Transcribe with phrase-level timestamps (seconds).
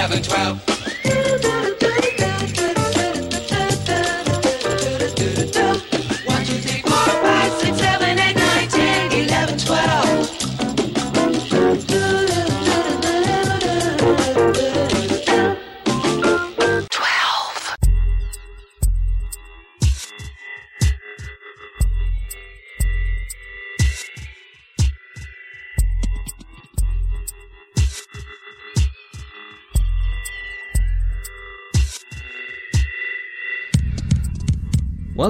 [0.00, 0.79] 11, 12.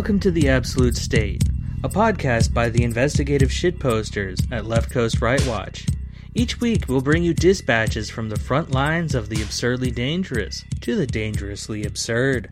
[0.01, 1.45] Welcome to The Absolute State,
[1.85, 5.85] a podcast by the investigative shitposters at Left Coast Right Watch.
[6.35, 10.97] Each week, we'll bring you dispatches from the front lines of the absurdly dangerous to
[10.97, 12.51] the dangerously absurd.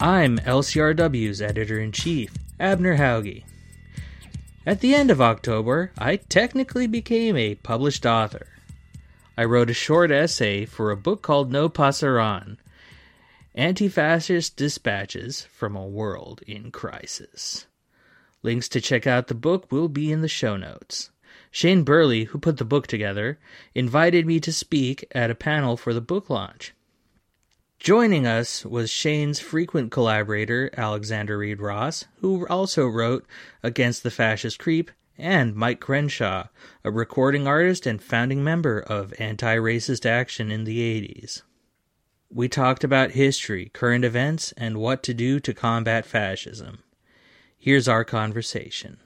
[0.00, 3.44] I'm LCRW's editor in chief, Abner Hauge.
[4.64, 8.46] At the end of October, I technically became a published author.
[9.36, 12.56] I wrote a short essay for a book called No Pasaran
[13.58, 17.66] Anti Fascist Dispatches from a World in Crisis.
[18.44, 21.10] Links to check out the book will be in the show notes.
[21.50, 23.40] Shane Burley, who put the book together,
[23.74, 26.72] invited me to speak at a panel for the book launch.
[27.80, 33.26] Joining us was Shane's frequent collaborator, Alexander Reid Ross, who also wrote
[33.64, 36.46] Against the Fascist Creep, and Mic Crenshaw,
[36.84, 41.42] a recording artist and founding member of Anti Racist Action in the 80s.
[42.30, 46.80] We talked about history, current events, and what to do to combat fascism.
[47.56, 48.98] Here's our conversation.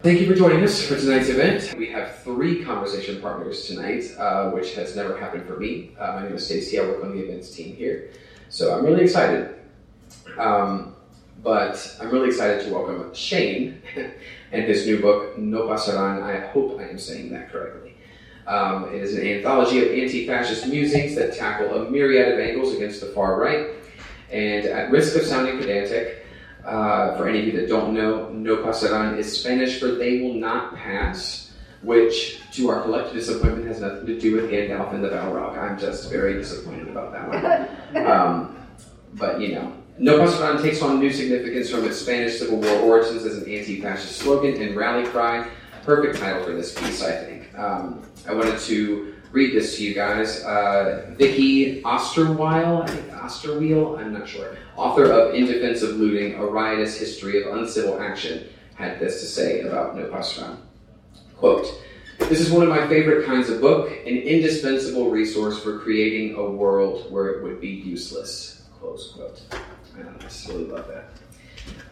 [0.00, 1.74] Thank you for joining us for tonight's event.
[1.78, 5.96] We have three conversation partners tonight, uh, which has never happened for me.
[5.98, 6.78] Uh, my name is Stacey.
[6.78, 8.10] I work on the events team here,
[8.50, 9.54] so I'm really excited.
[10.36, 10.94] Um,
[11.42, 13.80] but I'm really excited to welcome Shane
[14.52, 16.22] and his new book, No Pasaran.
[16.22, 17.81] I hope I am saying that correctly.
[18.46, 23.00] Um, it is an anthology of anti-fascist musings that tackle a myriad of angles against
[23.00, 23.68] the far right.
[24.30, 26.26] And at risk of sounding pedantic,
[26.64, 30.34] uh, for any of you that don't know, No Pasaran is Spanish for "They will
[30.34, 35.08] not pass," which, to our collective disappointment, has nothing to do with Gandalf and the
[35.08, 35.58] Balrog.
[35.58, 38.06] I'm just very disappointed about that one.
[38.06, 38.56] Um,
[39.14, 43.24] but you know, No Pasaran takes on new significance from its Spanish Civil War origins
[43.24, 45.46] as an anti-fascist slogan and rally cry.
[45.82, 47.58] Perfect title for this piece, I think.
[47.58, 50.44] Um, I wanted to read this to you guys.
[50.44, 56.34] Uh, Vicky Osterweil, I think Osterwheel, I'm not sure, author of In Defense of Looting,
[56.34, 60.56] A Riotous History of Uncivil Action, had this to say about No Pasaran.
[61.36, 61.82] Quote,
[62.18, 66.44] this is one of my favorite kinds of book, an indispensable resource for creating a
[66.44, 68.62] world where it would be useless.
[68.78, 69.40] Close quote.
[69.52, 71.10] I really love that.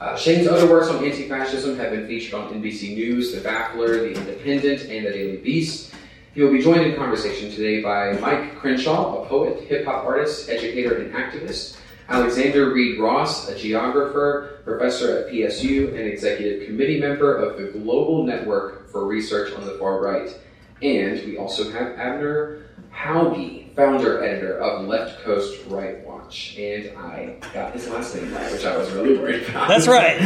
[0.01, 4.15] Uh, Shane's other works on anti-fascism have been featured on NBC News, The Baffler, The
[4.15, 5.90] Independent, and The Daily Beast.
[6.33, 10.99] He will be joined in conversation today by Mic Crenshaw, a poet, hip-hop artist, educator,
[10.99, 11.77] and activist,
[12.09, 18.25] Alexander Reid Ross, a geographer, professor at PSU, and executive committee member of the Global
[18.25, 20.31] Network for Research on the Far Right.
[20.83, 22.63] And we also have Abner
[22.93, 26.57] Hauge, founder editor of Left Coast Right Watch.
[26.57, 29.67] And I got his last name right, which I was really worried about.
[29.67, 30.17] That's right.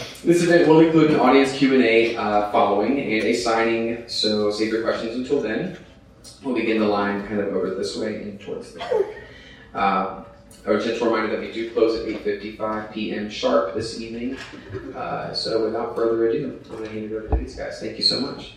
[0.22, 4.82] This event will include an audience Q&A uh, following and a signing, so save your
[4.82, 5.78] questions until then.
[6.42, 8.92] We'll begin the line kind of over this way and towards the back.
[9.74, 10.24] Uh,
[10.66, 13.30] a gentle reminder that we do close at 8.55 p.m.
[13.30, 14.36] sharp this evening.
[14.94, 17.80] Uh, so without further ado, I'm going to hand it over to these guys.
[17.80, 18.56] Thank you so much.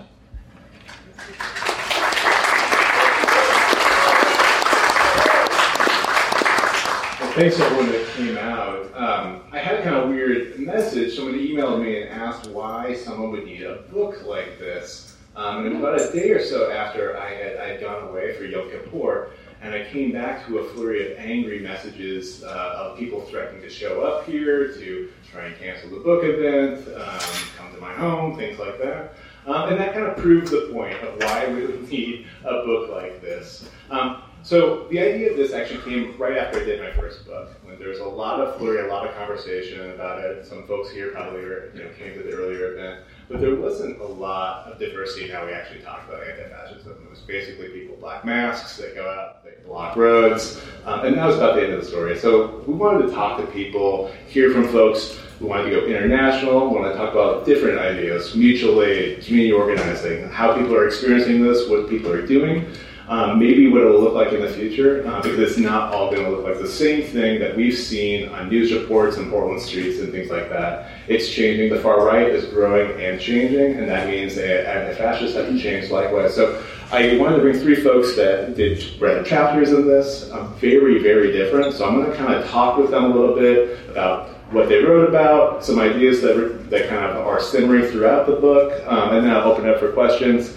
[7.36, 8.86] Thanks everyone that came out.
[8.94, 11.16] Um, I had a kind of weird message.
[11.16, 15.18] Somebody emailed me and asked why someone would need a book like this.
[15.36, 18.44] Um, and about a day or so after I had I had gone away for
[18.44, 19.32] Yom Kippur,
[19.64, 23.70] and I came back to a flurry of angry messages uh, of people threatening to
[23.70, 27.20] show up here, to try and cancel the book event, um,
[27.58, 29.16] come to my home, things like that.
[29.48, 32.92] Um, and that kind of proved the point of why we would need a book
[32.92, 33.68] like this.
[33.90, 37.50] Um, so the idea of this actually came right after I did my first book,
[37.64, 40.46] when there was a lot of flurry, a lot of conversation about it.
[40.46, 44.00] Some folks here probably were, you know, came to the earlier event, but there wasn't
[44.02, 46.92] a lot of diversity in how we actually talked about anti-fascism.
[47.04, 51.26] It was basically people black masks, they go out, they block roads, um, and that
[51.26, 52.20] was about the end of the story.
[52.20, 56.70] So we wanted to talk to people, hear from folks we wanted to go international.
[56.70, 61.44] We wanted to talk about different ideas, mutual aid, community organizing, how people are experiencing
[61.44, 62.66] this, what people are doing,
[63.08, 66.10] um, maybe what it will look like in the future, uh, because it's not all
[66.10, 69.62] going to look like the same thing that we've seen on news reports in Portland
[69.62, 70.90] streets and things like that.
[71.08, 71.70] It's changing.
[71.70, 75.90] The far right is growing and changing, and that means that fascists have to change
[75.90, 76.34] likewise.
[76.34, 81.02] So I wanted to bring three folks that did read chapters in this, uh, very,
[81.02, 81.74] very different.
[81.74, 84.84] So I'm going to kind of talk with them a little bit about what they
[84.84, 89.26] wrote about, some ideas that, that kind of are simmering throughout the book, um, and
[89.26, 90.56] then I'll open it up for questions.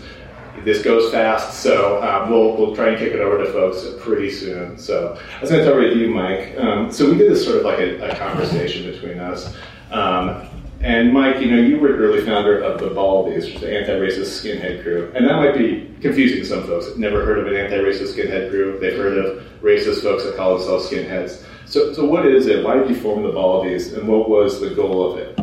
[0.67, 4.33] This goes fast, so um, we'll, we'll try and kick it over to folks pretty
[4.33, 4.77] soon.
[4.77, 6.59] So I was going to start with you, Mic.
[6.59, 9.55] Um, so we did this sort of like a, a conversation between us.
[9.93, 10.49] Um,
[10.81, 13.79] and Mic, you know, you were the early founder of the Baldies, which is the
[13.79, 15.13] anti-racist skinhead crew.
[15.15, 16.97] And that might be confusing to some folks.
[16.97, 18.77] Never heard of an anti-racist skinhead crew.
[18.81, 21.45] They've heard of racist folks that call themselves skinheads.
[21.67, 22.65] So, so what is it?
[22.65, 25.39] Why did you form the Baldies, and what was the goal of it?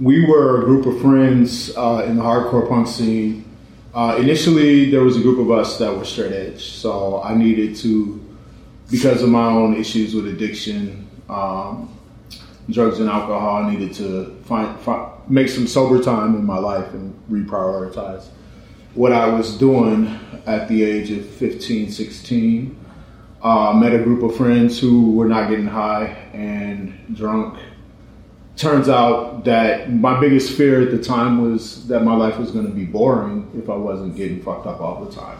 [0.00, 3.44] we were a group of friends uh, in the hardcore punk scene.
[3.92, 7.74] Uh, initially, there was a group of us that were straight edge, so I needed
[7.76, 8.24] to,
[8.90, 11.92] because of my own issues with addiction, um,
[12.70, 16.92] drugs and alcohol, I needed to find, find make some sober time in my life
[16.92, 18.28] and reprioritize
[18.94, 22.76] what I was doing at the age of 15, 16.
[23.42, 27.58] Uh, met a group of friends who were not getting high and drunk
[28.56, 32.66] turns out that my biggest fear at the time was that my life was going
[32.66, 35.38] to be boring if I wasn't getting fucked up all the time.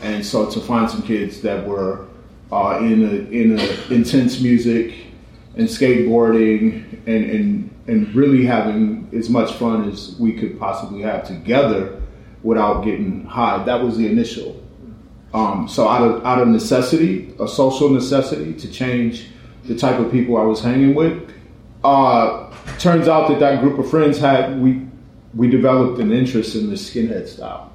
[0.00, 2.06] And so to find some kids that were
[2.50, 4.94] uh, in a, in a intense music
[5.56, 11.26] and skateboarding and, and and really having as much fun as we could possibly have
[11.26, 12.00] together
[12.42, 13.62] without getting high.
[13.64, 14.62] That was the initial.
[15.34, 19.28] Um, so out of out of necessity, a social necessity to change
[19.64, 21.21] the type of people I was hanging with,
[21.84, 24.86] uh, turns out that that group of friends had we
[25.34, 27.72] we developed an interest in the skinhead style.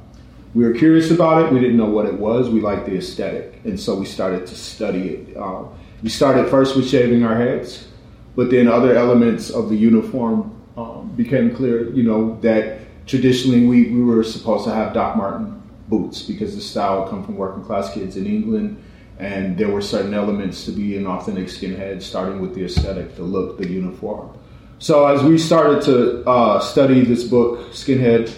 [0.54, 1.51] We were curious about it.
[1.51, 2.50] We didn't know what it was.
[2.50, 5.38] We liked the aesthetic, and so we started to study it.
[5.38, 5.63] Uh,
[6.01, 7.88] we started first with shaving our heads,
[8.36, 11.92] but then other elements of the uniform um, became clear.
[11.92, 16.62] You know that traditionally we, we were supposed to have Doc Marten boots because the
[16.62, 18.81] style come from working class kids in England,
[19.19, 23.24] and there were certain elements to be an authentic skinhead, starting with the aesthetic, the
[23.24, 24.38] look, the uniform.
[24.80, 28.31] So as we started to uh, study this book, Skinhead,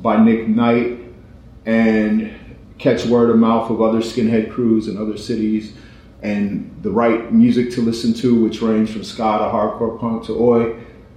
[0.00, 1.00] by Nick Knight,
[1.66, 2.32] and
[2.78, 5.74] catch word of mouth of other skinhead crews in other cities,
[6.22, 10.32] and the right music to listen to, which ranged from ska to hardcore punk to
[10.32, 10.76] oi,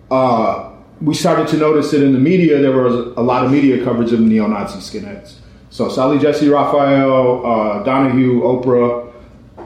[0.10, 0.72] uh,
[1.02, 4.12] we started to notice that in the media there was a lot of media coverage
[4.12, 5.36] of neo-Nazi skinheads.
[5.70, 9.14] So Sally Jessy Raphael, uh, Donahue, Oprah,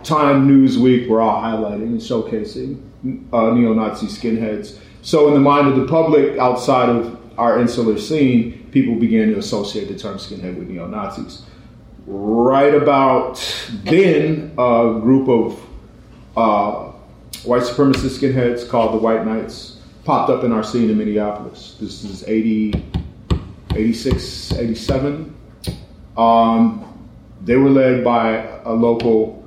[0.03, 2.81] Time, Newsweek were all highlighting and showcasing
[3.31, 4.79] uh, neo-Nazi skinheads.
[5.03, 9.37] So in the mind of the public, outside of our insular scene, people began to
[9.37, 11.43] associate the term skinhead with neo-Nazis.
[12.07, 13.37] Right about
[13.83, 15.67] then, a group of
[16.35, 16.91] uh,
[17.43, 21.77] white supremacist skinheads called the White Knights popped up in our scene in Minneapolis.
[21.79, 22.83] This is 80,
[23.75, 25.35] 86, 87.
[26.17, 27.09] Um,
[27.43, 29.43] they were led by a local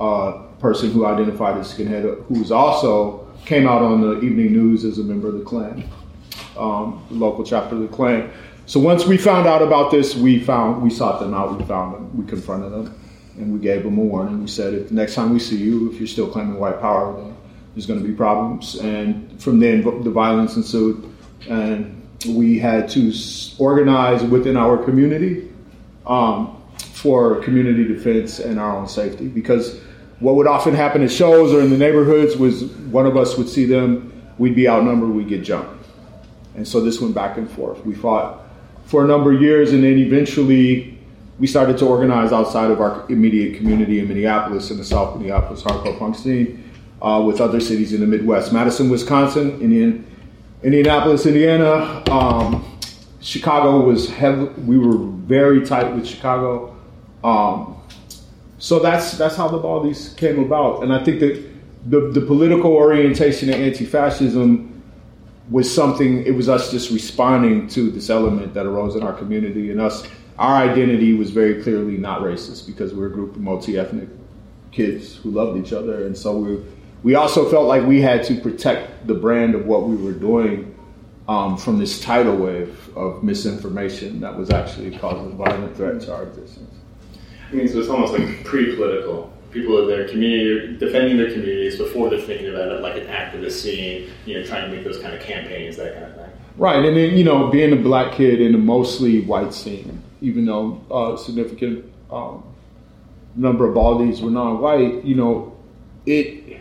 [0.00, 4.98] uh, person who identified as skinhead, who also came out on the evening news as
[4.98, 5.88] a member of the Klan,
[6.56, 8.30] um, the local chapter of the Klan.
[8.66, 11.56] So once we found out about this, we found we sought them out.
[11.56, 12.16] We found them.
[12.16, 12.98] We confronted them,
[13.36, 14.40] and we gave them a warning.
[14.40, 17.14] We said, if the next time we see you, if you're still claiming white power,
[17.14, 17.36] then
[17.74, 18.74] there's going to be problems.
[18.76, 21.08] And from then, the violence ensued,
[21.48, 23.12] and we had to
[23.58, 25.52] organize within our community
[26.06, 29.28] um, for community defense and our own safety.
[29.28, 29.80] Because
[30.20, 33.48] what would often happen at shows or in the neighborhoods was one of us would
[33.48, 35.86] see them, we'd be outnumbered, we'd get jumped.
[36.54, 37.84] And so this went back and forth.
[37.84, 38.42] We fought
[38.86, 40.98] for a number of years, and then eventually
[41.38, 45.62] we started to organize outside of our immediate community in Minneapolis, in the South Minneapolis
[45.62, 46.70] hardcore punk scene,
[47.02, 48.52] uh, with other cities in the Midwest.
[48.52, 50.06] Madison, Wisconsin, Indian,
[50.62, 52.02] Indianapolis, Indiana.
[52.10, 52.75] Um,
[53.26, 54.44] Chicago was heavy.
[54.62, 56.76] We were very tight with Chicago.
[57.24, 57.76] Um,
[58.58, 61.44] so that's that's how the Baldies came about, and I think that
[61.86, 64.80] the, the political orientation of anti-fascism
[65.50, 66.24] was something.
[66.24, 70.06] It was us just responding to this element that arose in our community, and us.
[70.38, 74.08] Our identity was very clearly not racist because we we're a group of multi-ethnic
[74.70, 76.64] kids who loved each other, and so we
[77.02, 80.75] we also felt like we had to protect the brand of what we were doing
[81.28, 86.24] um, from this tidal wave of misinformation that was actually causing violent threat to our
[86.24, 86.74] existence.
[87.50, 89.32] I mean, so it's almost like pre-political.
[89.50, 93.52] People in their community, defending their communities before they're thinking about it like an activist
[93.52, 96.30] scene, you know, trying to make those kind of campaigns, that kind of thing.
[96.58, 100.44] Right, and then you know, being a black kid in a mostly white scene, even
[100.44, 102.42] though a significant um,
[103.34, 105.56] number of Baldies were non-white, you know,
[106.04, 106.60] it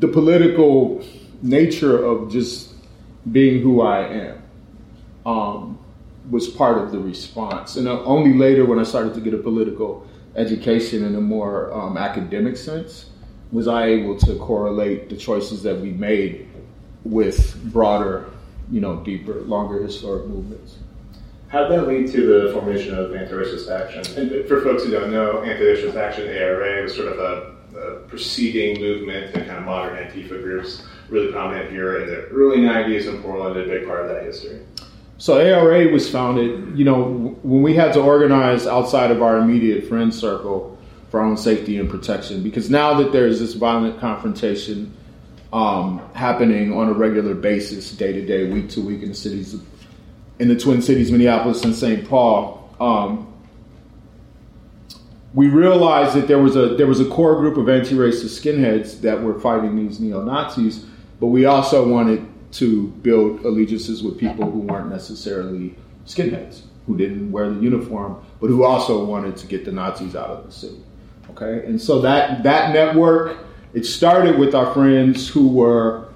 [0.00, 1.04] the political
[1.44, 2.72] nature of just
[3.30, 4.42] being who I am
[5.26, 5.78] um,
[6.30, 7.76] was part of the response.
[7.76, 11.72] And uh, only later, when I started to get a political education in a more
[11.72, 13.10] um, academic sense,
[13.52, 16.48] was I able to correlate the choices that we made
[17.04, 18.30] with broader,
[18.70, 20.78] you know, deeper, longer historic movements.
[21.48, 24.02] How did that lead to the formation of Anti-Racist Action?
[24.18, 28.80] And for folks who don't know, Anti-Racist Action, ARA, was sort of a, a preceding
[28.80, 33.22] movement to kind of modern Antifa groups, really prominent here in the early 90s in
[33.22, 34.60] Portland, a big part of that history.
[35.18, 39.88] So ARA was founded, you know, when we had to organize outside of our immediate
[39.88, 40.76] friend circle
[41.10, 44.92] for our own safety and protection, because now that there's this violent confrontation
[45.52, 49.56] um, happening on a regular basis, day to day, week to week in the cities,
[50.40, 52.08] in the Twin Cities, Minneapolis and St.
[52.08, 53.32] Paul, um,
[55.32, 59.20] we realized that there was a there was a core group of anti-racist skinheads that
[59.22, 60.86] were fighting these neo Nazis,
[61.24, 67.32] but we also wanted to build allegiances with people who weren't necessarily skinheads, who didn't
[67.32, 70.76] wear the uniform, but who also wanted to get the Nazis out of the city.
[71.30, 73.38] Okay, and so that that network
[73.72, 76.08] it started with our friends who were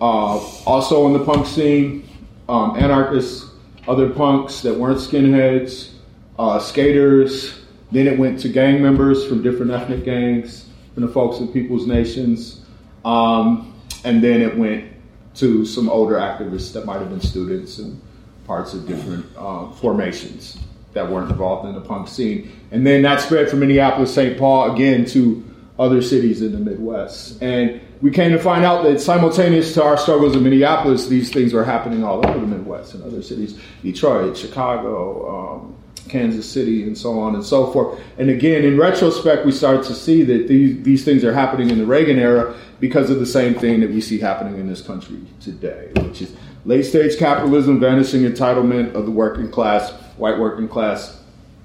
[0.00, 2.08] uh, also in the punk scene,
[2.48, 3.50] um, anarchists,
[3.86, 5.90] other punks that weren't skinheads,
[6.38, 7.60] uh, skaters.
[7.92, 11.86] Then it went to gang members from different ethnic gangs, from the folks in People's
[11.86, 12.64] Nations,
[13.04, 13.73] um,
[14.04, 14.92] and then it went
[15.34, 18.00] to some older activists that might have been students and
[18.46, 20.58] parts of different uh, formations
[20.92, 22.52] that weren't involved in the punk scene.
[22.70, 24.38] And then that spread from Minneapolis, St.
[24.38, 25.44] Paul, again to
[25.78, 27.42] other cities in the Midwest.
[27.42, 31.52] And we came to find out that simultaneous to our struggles in Minneapolis, these things
[31.52, 35.76] were happening all over the Midwest and other cities Detroit, Chicago, um,
[36.08, 38.00] Kansas City, and so on and so forth.
[38.18, 41.78] And again, in retrospect, we start to see that these, these things are happening in
[41.78, 45.20] the Reagan era because of the same thing that we see happening in this country
[45.40, 46.34] today, which is
[46.64, 51.22] late stage capitalism, vanishing entitlement of the working class, white working class,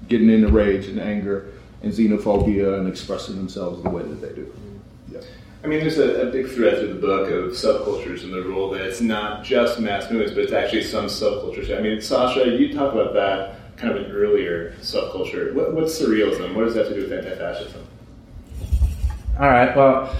[0.08, 4.52] getting into rage and anger and xenophobia and expressing themselves the way that they do.
[5.10, 5.20] Yeah.
[5.62, 8.70] I mean, there's a, a, big thread through the book of subcultures and the role
[8.70, 11.76] that it's not just mass movements, but it's actually some subcultures.
[11.76, 15.54] I mean, Sasha, you talk about that kind of an earlier subculture.
[15.54, 16.54] What, what's surrealism?
[16.54, 17.86] What does that have to do with anti-fascism?
[19.38, 19.74] All right.
[19.74, 20.14] Well,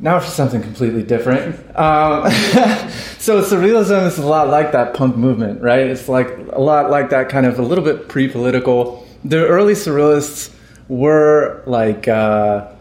[0.00, 1.56] now for something completely different.
[1.76, 2.30] Um,
[3.18, 5.86] so surrealism is a lot like that punk movement, right?
[5.86, 9.06] It's like a lot like that kind of a little bit pre-political.
[9.24, 10.54] The early surrealists
[10.88, 12.72] were like uh,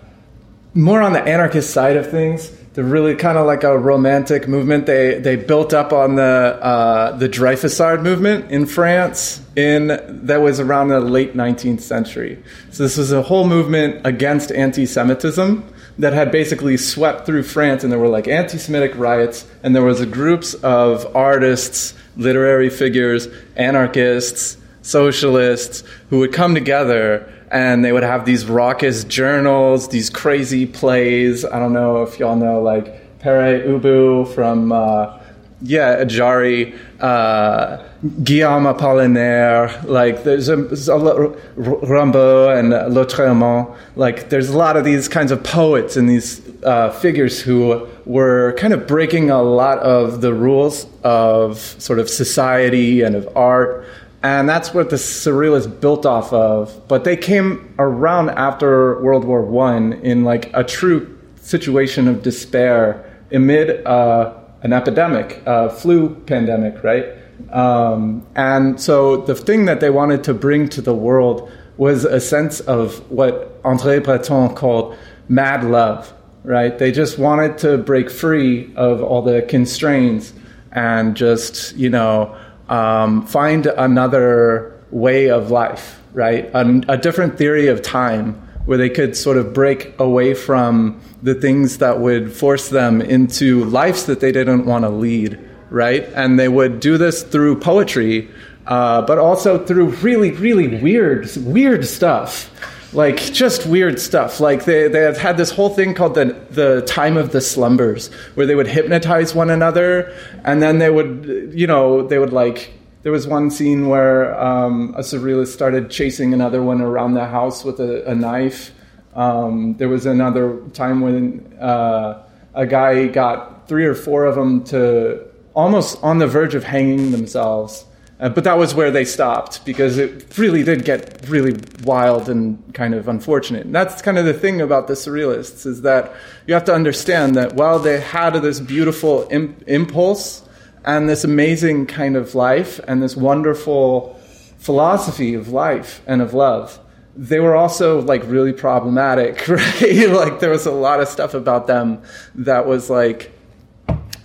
[0.74, 2.51] more on the anarchist side of things.
[2.74, 4.86] They're really kind of like a romantic movement.
[4.86, 10.60] They they built up on the uh, the Dreyfusard movement in France in that was
[10.60, 12.42] around the late 19th century.
[12.72, 15.64] So this was a whole movement against anti-Semitism
[15.98, 20.06] that had basically swept through France, and there were like anti-Semitic riots, and there was
[20.06, 28.25] groups of artists, literary figures, anarchists, socialists who would come together and they would have
[28.25, 31.46] these raucous journals, these crazy plays.
[31.46, 35.20] I don't know if y'all know like Pere Ubu from uh,
[35.62, 37.84] yeah Ajari, uh,
[38.24, 39.84] Guillaume Apollinaire.
[39.84, 43.75] Like there's a, there's a Rimbaud and Lautréamont.
[43.96, 48.53] Like there's a lot of these kinds of poets and these uh, figures who were
[48.58, 53.86] kind of breaking a lot of the rules of sort of society and of art
[54.22, 56.88] and that's what the surrealists built off of.
[56.88, 63.06] But they came around after World War One in like a true situation of despair
[63.32, 67.06] amid uh, an epidemic, a flu pandemic, right?
[67.52, 72.20] Um, and so the thing that they wanted to bring to the world was a
[72.20, 74.98] sense of what André Breton called
[75.30, 76.78] mad love, right?
[76.78, 80.34] They just wanted to break free of all the constraints
[80.74, 82.36] and just, you know,
[82.70, 86.46] um, find another way of life, right?
[86.54, 88.34] A, a, different theory of time
[88.66, 93.66] where they could sort of break away from the things that would force them into
[93.66, 96.04] lives that they didn't want to lead, right?
[96.14, 98.30] And they would do this through poetry,
[98.68, 102.52] uh, but also through really, really weird, weird stuff
[102.93, 104.39] like just weird stuff.
[104.39, 108.12] Like they, they have had this whole thing called the the time of the slumbers,
[108.36, 112.74] where they would hypnotize one another, and then they would, you know, they would like.
[113.01, 117.63] There was one scene where um, a surrealist started chasing another one around the house
[117.63, 118.72] with a, a knife.
[119.15, 122.22] Um, there was another time when uh,
[122.53, 127.12] a guy got three or four of them to almost on the verge of hanging
[127.12, 127.86] themselves
[128.20, 132.62] uh, but that was where they stopped because it really did get really wild and
[132.74, 133.66] kind of unfortunate.
[133.66, 136.14] And that's kind of the thing about the surrealists is that
[136.46, 140.44] you have to understand that while they had this beautiful Im- impulse
[140.84, 144.20] and this amazing kind of life and this wonderful
[144.58, 146.78] philosophy of life and of love.
[147.16, 149.82] They were also like really problematic, right?
[150.10, 152.02] like there was a lot of stuff about them
[152.36, 153.32] that was like,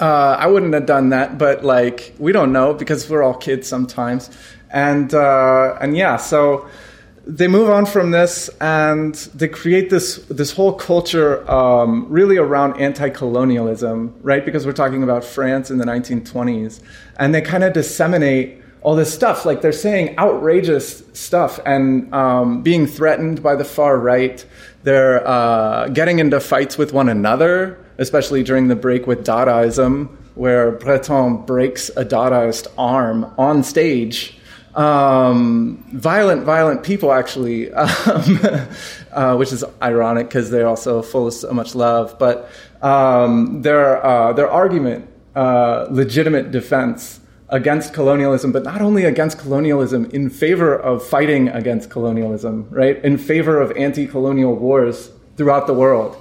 [0.00, 3.68] uh, I wouldn't have done that, but like we don't know because we're all kids
[3.68, 4.30] sometimes,
[4.70, 6.68] and uh, and yeah, so
[7.26, 12.78] they move on from this and they create this this whole culture um, really around
[12.78, 14.44] anti-colonialism, right?
[14.44, 16.80] Because we're talking about France in the 1920s,
[17.18, 19.44] and they kind of disseminate all this stuff.
[19.44, 24.44] Like they're saying outrageous stuff and um, being threatened by the far right.
[24.82, 30.72] They're uh, getting into fights with one another, especially during the break with Dadaism, where
[30.72, 34.38] Breton breaks a Dadaist arm on stage
[34.74, 38.40] um, violent, violent people, actually, um,
[39.12, 42.18] uh, which is ironic because they're also full of so much love.
[42.18, 42.50] But
[42.82, 47.20] um, their uh, their argument, uh, legitimate defense
[47.50, 53.02] against colonialism, but not only against colonialism, in favor of fighting against colonialism, right?
[53.04, 56.16] In favor of anti-colonial wars throughout the world,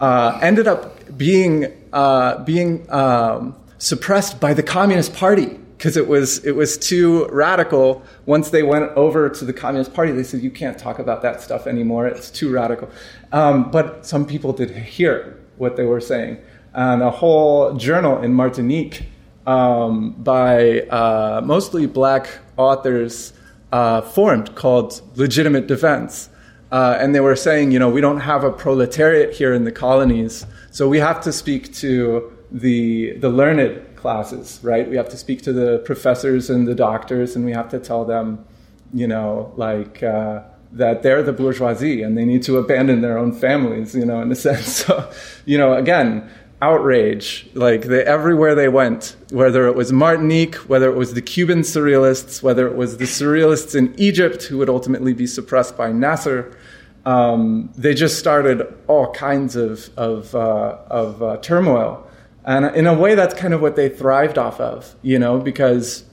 [0.00, 6.44] uh, ended up being uh, being um, suppressed by the Communist Party because it was
[6.44, 8.02] it was too radical.
[8.26, 11.40] Once they went over to the Communist Party, they said you can't talk about that
[11.40, 12.06] stuff anymore.
[12.06, 12.88] It's too radical.
[13.32, 16.38] Um, but some people did hear what they were saying,
[16.74, 19.06] and a whole journal in Martinique
[19.46, 23.32] um, by uh, mostly black authors
[23.72, 26.28] uh, formed called Legitimate Defense.
[26.70, 29.72] Uh, and they were saying, you know, we don't have a proletariat here in the
[29.72, 34.88] colonies, so we have to speak to the the learned classes, right?
[34.88, 38.04] We have to speak to the professors and the doctors, and we have to tell
[38.04, 38.44] them,
[38.92, 43.32] you know, like uh, that they're the bourgeoisie and they need to abandon their own
[43.32, 44.66] families, you know, in a sense.
[44.66, 45.10] So,
[45.44, 46.28] you know, again,
[46.62, 51.60] outrage, like they, everywhere they went, whether it was Martinique, whether it was the Cuban
[51.60, 56.56] surrealists, whether it was the surrealists in Egypt who would ultimately be suppressed by Nasser.
[57.04, 62.06] Um, they just started all kinds of of, uh, of uh, turmoil,
[62.44, 66.04] and in a way, that's kind of what they thrived off of, you know, because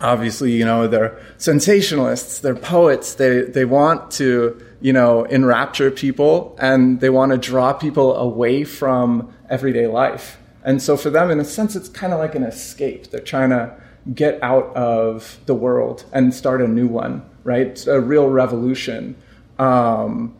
[0.00, 6.56] obviously, you know, they're sensationalists, they're poets, they, they want to, you know, enrapture people
[6.58, 10.38] and they want to draw people away from everyday life.
[10.64, 13.10] And so for them, in a sense, it's kind of like an escape.
[13.10, 13.74] They're trying to
[14.14, 17.84] get out of the world and start a new one, right?
[17.86, 19.16] A real revolution.
[19.62, 20.34] Um,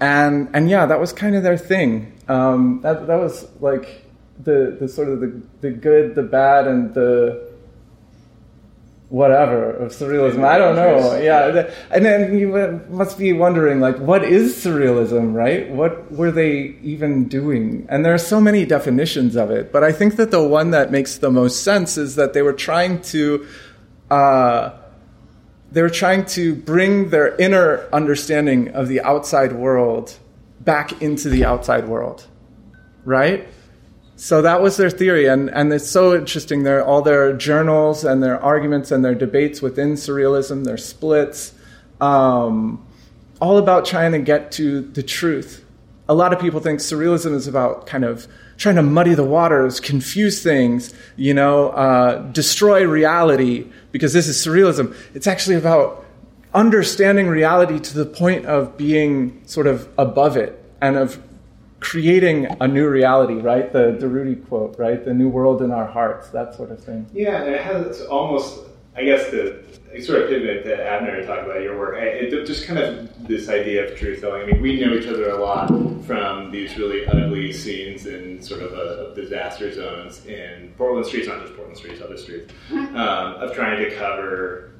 [0.00, 2.12] and, and yeah, that was kind of their thing.
[2.28, 4.02] Um, that, that was like,
[4.44, 7.46] the, the sort of the, the good, the bad, and the
[9.08, 10.44] whatever of surrealism.
[10.44, 11.16] I don't know.
[11.16, 12.48] Yeah, and then you
[12.90, 15.70] must be wondering, like, what is surrealism, right?
[15.70, 17.86] What were they even doing?
[17.88, 20.90] And there are so many definitions of it, but I think that the one that
[20.90, 23.46] makes the most sense is that they were trying to.
[24.10, 24.70] Uh,
[25.72, 30.16] they were trying to bring their inner understanding of the outside world
[30.60, 32.26] back into the outside world,
[33.04, 33.46] right?
[34.16, 36.62] So that was their theory, and, and it's so interesting.
[36.62, 41.52] Their, all their journals and their arguments and their debates within surrealism, their splits,
[42.00, 42.86] um,
[43.40, 45.65] all about trying to get to the truth.
[46.08, 49.80] A lot of people think surrealism is about kind of trying to muddy the waters,
[49.80, 54.96] confuse things, you know, uh, destroy reality, because this is surrealism.
[55.14, 56.04] It's actually about
[56.54, 61.20] understanding reality to the point of being sort of above it and of
[61.80, 63.72] creating a new reality, right?
[63.72, 65.04] The Durruti quote, right?
[65.04, 67.06] The new world in our hearts, that sort of thing.
[67.12, 68.60] Yeah, and it has almost,
[68.96, 69.62] I guess, the
[70.00, 71.98] sort of pivot that Abner talked about your work.
[71.98, 74.42] It, it, just kind of this idea of truth telling.
[74.42, 75.68] I mean, we know each other a lot
[76.04, 81.40] from these really ugly scenes in sort of, a, disaster zones in Portland streets, not
[81.40, 84.72] just Portland streets, other streets, um, of trying to cover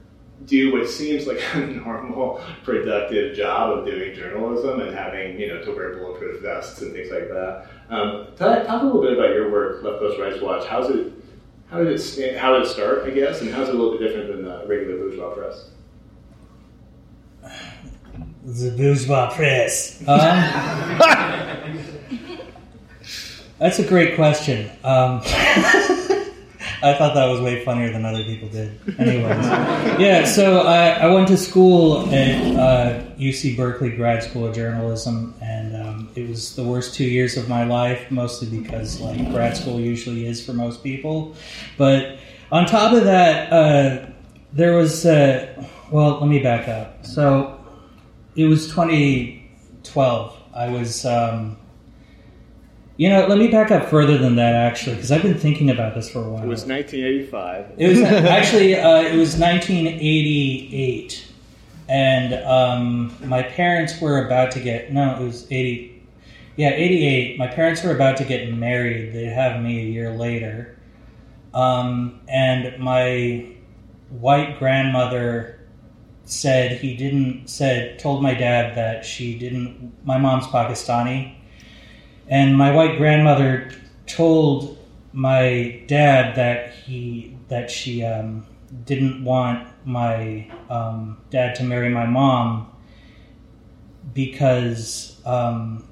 [0.44, 5.62] do what seems like a normal, productive job of doing journalism and having, you know,
[5.64, 7.66] to wear bulletproof vests and things like that.
[7.88, 10.66] Um, talk, talk, a little bit about your work, Left Coast Rights Watch.
[10.66, 11.12] How's it,
[11.70, 14.06] how did it, how did it start, I guess, and how's it a little bit
[14.06, 15.70] different than the regular bourgeois press?
[18.44, 20.00] The bourgeois press.
[20.06, 20.16] Um,
[23.58, 24.70] that's a great question.
[24.84, 25.20] Um,
[26.82, 28.78] I thought that was way funnier than other people did.
[28.98, 29.46] Anyways,
[30.00, 30.24] yeah.
[30.24, 35.35] So I, I went to school at uh, UC Berkeley Grad School of Journalism, and
[36.16, 40.26] it was the worst two years of my life, mostly because like grad school usually
[40.26, 41.34] is for most people.
[41.76, 42.18] But
[42.50, 44.06] on top of that, uh,
[44.52, 45.46] there was uh,
[45.90, 47.04] well, let me back up.
[47.04, 47.60] So
[48.34, 50.42] it was 2012.
[50.54, 51.04] I was.
[51.04, 51.58] Um,
[52.98, 55.94] You know, let me back up further than that actually, because I've been thinking about
[55.94, 56.42] this for a while.
[56.42, 57.72] It was 1985.
[57.76, 61.28] It was actually uh, it was 1988,
[61.90, 65.95] and um, my parents were about to get no, it was 80.
[66.56, 67.38] Yeah, 88.
[67.38, 69.12] My parents were about to get married.
[69.12, 70.78] They'd have me a year later,
[71.52, 73.52] um, and my
[74.08, 75.60] white grandmother
[76.24, 79.92] said he didn't said told my dad that she didn't.
[80.06, 81.34] My mom's Pakistani,
[82.26, 83.70] and my white grandmother
[84.06, 84.78] told
[85.12, 88.46] my dad that he that she um,
[88.86, 92.72] didn't want my um, dad to marry my mom
[94.14, 95.85] because um,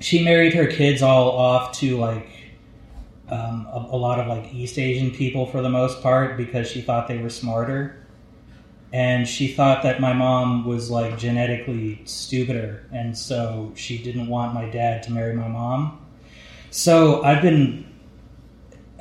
[0.00, 2.28] she married her kids all off to like
[3.28, 6.80] um, a, a lot of like East Asian people for the most part because she
[6.80, 8.02] thought they were smarter.
[8.92, 14.54] And she thought that my mom was like genetically stupider, and so she didn't want
[14.54, 16.06] my dad to marry my mom.
[16.70, 17.84] So I've been,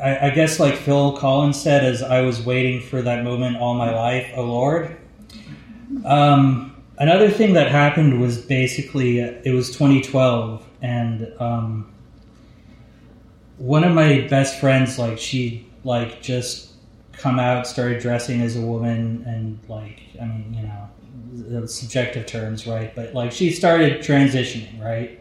[0.01, 3.75] I, I guess, like Phil Collins said, as I was waiting for that moment all
[3.75, 4.97] my life, oh Lord.
[6.03, 11.91] Um, another thing that happened was basically it was 2012, and um,
[13.57, 16.73] one of my best friends, like she, like just
[17.13, 22.67] come out, started dressing as a woman, and like, I mean, you know, subjective terms,
[22.67, 22.93] right?
[22.95, 25.19] But like, she started transitioning, right?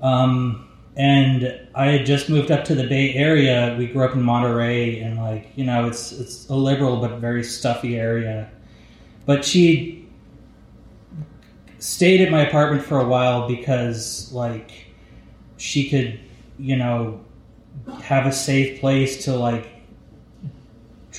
[0.00, 3.74] Um, and I had just moved up to the Bay Area.
[3.76, 7.42] We grew up in Monterey, and like you know, it's it's a liberal but very
[7.42, 8.48] stuffy area.
[9.26, 9.97] But she
[11.78, 14.86] stayed at my apartment for a while because like
[15.56, 16.20] she could,
[16.58, 17.20] you know,
[18.02, 19.66] have a safe place to like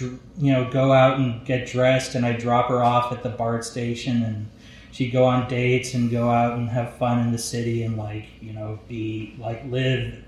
[0.01, 3.65] you know go out and get dressed and I drop her off at the BART
[3.65, 4.49] station and
[4.91, 8.27] she'd go on dates and go out and have fun in the city and like
[8.41, 10.23] you know be like live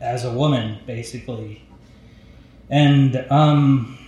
[0.00, 1.62] as a woman basically.
[2.70, 3.98] And um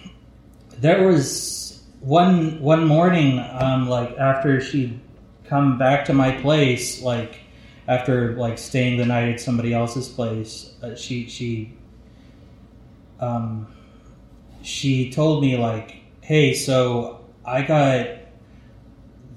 [0.78, 4.98] there was one one morning um like after she'd
[5.48, 7.40] come back to my place like
[7.86, 11.72] after like staying the night at somebody else's place uh, she she
[13.20, 13.66] um
[14.62, 18.06] she told me like hey so i got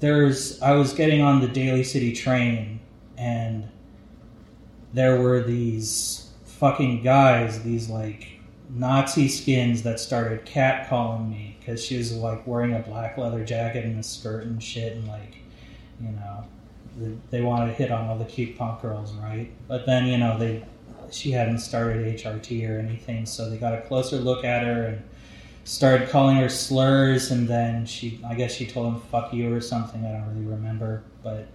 [0.01, 2.81] there's I was getting on the Daly City train
[3.17, 3.69] and
[4.93, 11.97] there were these fucking guys, these like Nazi skins that started catcalling me because she
[11.97, 15.37] was like wearing a black leather jacket and a skirt and shit and like
[16.03, 19.49] you know they, wanted to hit on all the cute punk girls, right?
[19.67, 20.63] But then you know they
[21.09, 25.03] she hadn't started HRT or anything, so they got a closer look at her and
[25.63, 29.61] started calling her slurs and then she I guess she told him fuck you or
[29.61, 31.03] something, I don't really remember.
[31.23, 31.47] But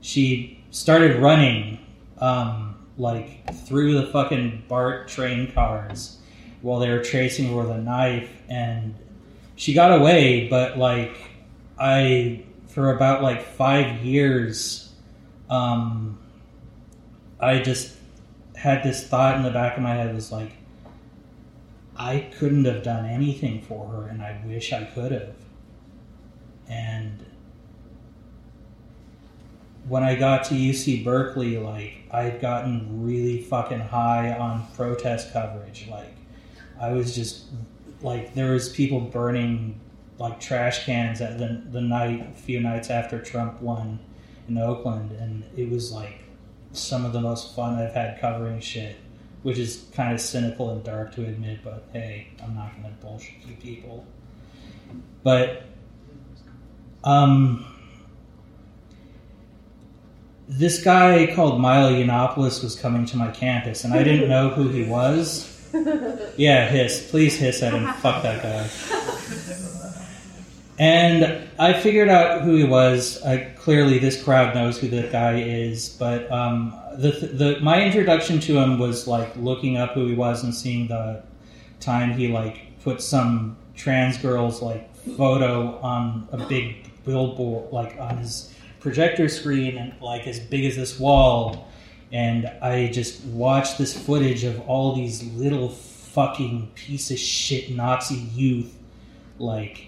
[0.00, 1.78] she started running
[2.18, 6.18] um, like through the fucking BART train cars
[6.62, 8.94] while they were chasing her with a knife and
[9.56, 11.16] she got away, but like
[11.78, 12.44] I
[12.76, 14.92] for about like five years
[15.48, 16.18] um
[17.40, 17.96] I just
[18.54, 20.52] had this thought in the back of my head was like
[21.96, 25.34] I couldn't have done anything for her, and I wish I could have.
[26.68, 27.24] And
[29.88, 35.32] when I got to UC Berkeley, like I had gotten really fucking high on protest
[35.32, 35.88] coverage.
[35.90, 36.14] Like
[36.78, 37.46] I was just
[38.02, 39.80] like there was people burning
[40.18, 43.98] like trash cans at the the night a few nights after Trump won
[44.48, 46.24] in Oakland, and it was like
[46.72, 48.96] some of the most fun I've had covering shit
[49.46, 53.00] which is kind of cynical and dark to admit, but hey, I'm not going to
[53.00, 54.04] bullshit you people.
[55.22, 55.62] But,
[57.04, 57.64] um,
[60.48, 64.68] this guy called Milo Yiannopoulos was coming to my campus, and I didn't know who
[64.68, 65.52] he was.
[66.36, 67.10] Yeah, hiss.
[67.10, 67.86] Please hiss at him.
[67.94, 69.62] Fuck that guy.
[70.78, 73.22] And I figured out who he was.
[73.24, 75.88] I, clearly, this crowd knows who that guy is.
[75.88, 80.44] But um, the, the my introduction to him was like looking up who he was
[80.44, 81.22] and seeing the
[81.80, 88.18] time he like put some trans girl's like photo on a big billboard, like on
[88.18, 91.68] his projector screen, and like as big as this wall.
[92.12, 98.14] And I just watched this footage of all these little fucking piece of shit Nazi
[98.14, 98.76] youth,
[99.38, 99.86] like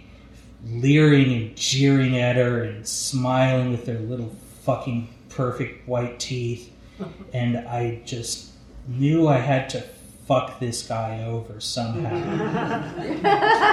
[0.65, 6.73] leering and jeering at her and smiling with their little fucking perfect white teeth.
[7.33, 8.51] And I just
[8.89, 9.83] knew I had to
[10.27, 12.11] fuck this guy over somehow.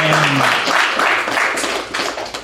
[0.00, 0.42] and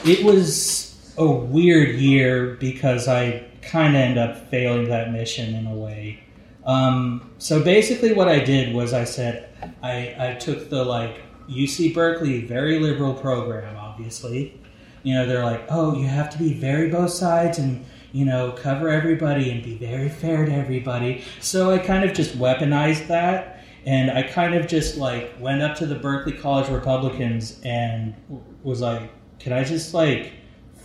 [0.09, 5.67] it was a weird year because I kind of end up failing that mission in
[5.67, 6.21] a way.
[6.65, 9.49] Um, so basically, what I did was I said
[9.83, 14.61] I, I took the like UC Berkeley very liberal program, obviously.
[15.03, 18.53] You know, they're like, oh, you have to be very both sides and you know
[18.53, 21.25] cover everybody and be very fair to everybody.
[21.41, 25.77] So I kind of just weaponized that, and I kind of just like went up
[25.79, 28.15] to the Berkeley College Republicans and
[28.63, 30.33] was like, can I just like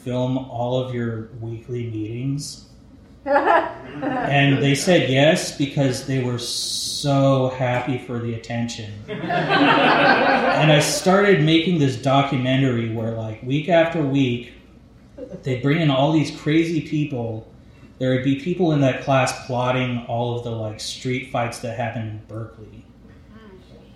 [0.03, 2.68] film all of your weekly meetings?
[4.01, 8.93] And they said yes because they were so happy for the attention.
[9.09, 14.53] and I started making this documentary where, like, week after week,
[15.43, 17.51] they'd bring in all these crazy people.
[17.97, 21.77] There would be people in that class plotting all of the, like, street fights that
[21.77, 22.85] happened in Berkeley.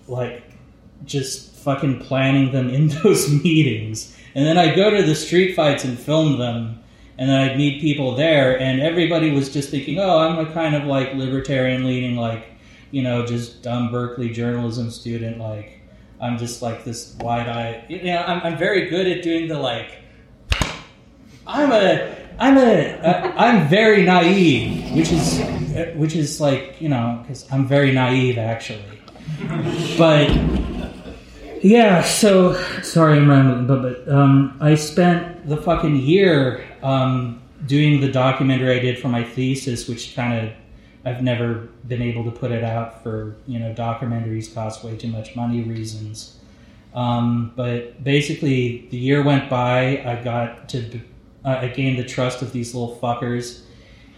[0.08, 0.44] Like,
[1.06, 4.18] just fucking planning them in those meetings.
[4.36, 6.83] And then I'd go to the street fights and film them
[7.18, 10.76] and then I'd meet people there, and everybody was just thinking, "Oh, I'm a kind
[10.76, 12.46] of like libertarian leaning, like
[12.92, 15.40] you know, just dumb Berkeley journalism student.
[15.40, 15.80] Like
[16.22, 17.84] I'm just like this wide eye.
[17.90, 20.00] You know, I'm, I'm very good at doing the like.
[21.46, 26.90] I'm a I'm a uh, I'm very naive, which is uh, which is like you
[26.90, 29.02] know because I'm very naive actually,
[29.98, 30.30] but
[31.64, 38.02] yeah, so sorry I'm rambling, but, but um, I spent the fucking year um, doing
[38.02, 40.54] the documentary I did for my thesis, which kind of
[41.06, 45.08] I've never been able to put it out for you know documentaries cost way too
[45.10, 46.38] much money reasons.
[46.94, 50.04] Um, but basically, the year went by.
[50.06, 51.02] I got to
[51.44, 53.64] uh, I gained the trust of these little fuckers,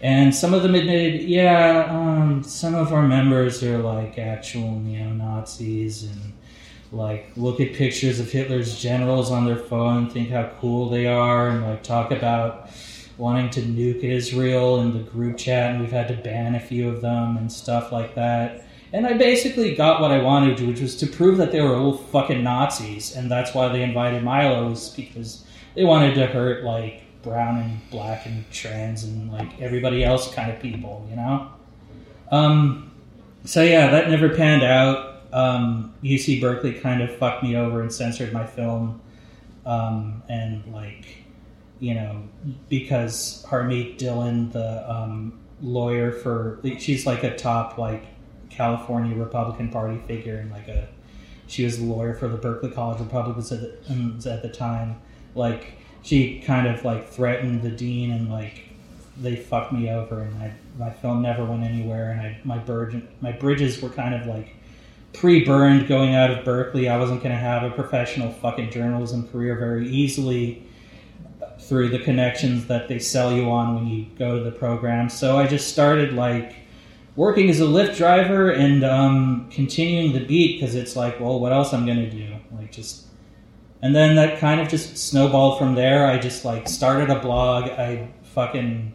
[0.02, 5.08] and some of them admitted, yeah, um, some of our members are like actual neo
[5.10, 6.32] Nazis and
[6.92, 11.48] like look at pictures of Hitler's generals on their phone think how cool they are
[11.48, 12.70] and like talk about
[13.18, 16.88] wanting to nuke Israel in the group chat and we've had to ban a few
[16.88, 18.66] of them and stuff like that.
[18.92, 21.96] And I basically got what I wanted, which was to prove that they were all
[21.96, 25.44] fucking Nazis, and that's why they invited Milo's because
[25.74, 30.50] they wanted to hurt like brown and black and trans and like everybody else kind
[30.50, 31.50] of people, you know.
[32.30, 32.92] Um,
[33.44, 37.92] so yeah, that never panned out um, UC Berkeley kind of fucked me over and
[37.92, 39.02] censored my film,
[39.66, 41.04] um, and like,
[41.78, 42.22] you know,
[42.70, 48.06] because Harmeet Dhillon, the um, lawyer for, she's like a top like
[48.48, 50.88] California Republican Party figure and like a,
[51.48, 55.02] she was the lawyer for the Berkeley College Republicans at the, um, at the time.
[55.34, 58.62] Like, she kind of like threatened the dean and like
[59.18, 63.06] they fucked me over and I, my film never went anywhere and I, my bird,
[63.20, 64.56] my bridges were kind of like
[65.16, 66.88] pre-burned going out of Berkeley.
[66.88, 70.62] I wasn't going to have a professional fucking journalism career very easily
[71.58, 75.08] through the connections that they sell you on when you go to the program.
[75.08, 76.54] So I just started like
[77.16, 81.52] working as a Lyft driver and um, continuing the beat because it's like, well, what
[81.52, 82.36] else I'm going to do?
[82.52, 83.06] Like just,
[83.80, 86.06] and then that kind of just snowballed from there.
[86.06, 87.64] I just like started a blog.
[87.70, 88.92] I fucking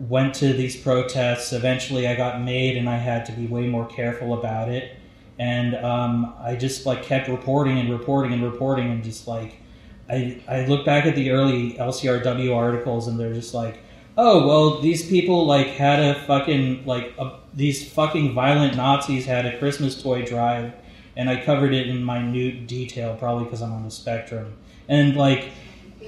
[0.00, 1.52] went to these protests.
[1.52, 4.96] Eventually, I got made, and I had to be way more careful about it
[5.38, 9.60] and um, I just like kept reporting and reporting and reporting and just like
[10.08, 13.80] I I look back at the early LCRW articles and they're just like
[14.16, 19.46] oh well these people like had a fucking like a, these fucking violent Nazis had
[19.46, 20.72] a Christmas toy drive
[21.16, 24.56] and I covered it in minute detail probably because I'm on the spectrum.
[24.88, 25.50] And like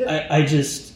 [0.07, 0.95] I, I just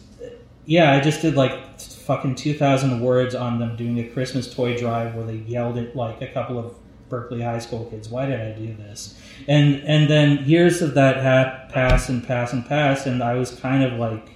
[0.64, 5.14] yeah I just did like fucking 2,000 words on them doing a Christmas toy drive
[5.14, 6.74] where they yelled at like a couple of
[7.12, 8.08] Berkeley High School kids.
[8.08, 9.20] Why did I do this?
[9.46, 13.50] And and then years of that had passed and passed and passed, and I was
[13.50, 14.30] kind of like,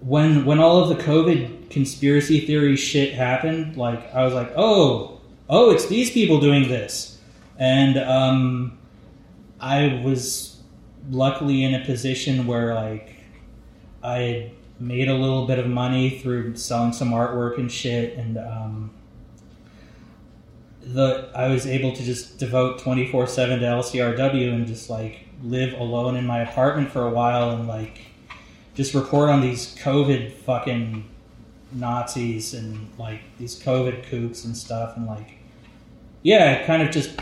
[0.00, 5.20] when when all of the COVID conspiracy theory shit happened, like I was like, oh,
[5.50, 7.18] oh, it's these people doing this,
[7.58, 8.78] and um,
[9.60, 10.62] I was
[11.10, 13.16] luckily in a position where like
[14.02, 18.92] I made a little bit of money through selling some artwork and shit, and um,
[20.82, 25.26] the I was able to just devote twenty four seven to LCRW and just like
[25.42, 28.06] live alone in my apartment for a while and like
[28.74, 31.08] just report on these COVID fucking
[31.72, 35.38] Nazis and like these COVID kooks and stuff and like
[36.22, 37.18] yeah, it kind of just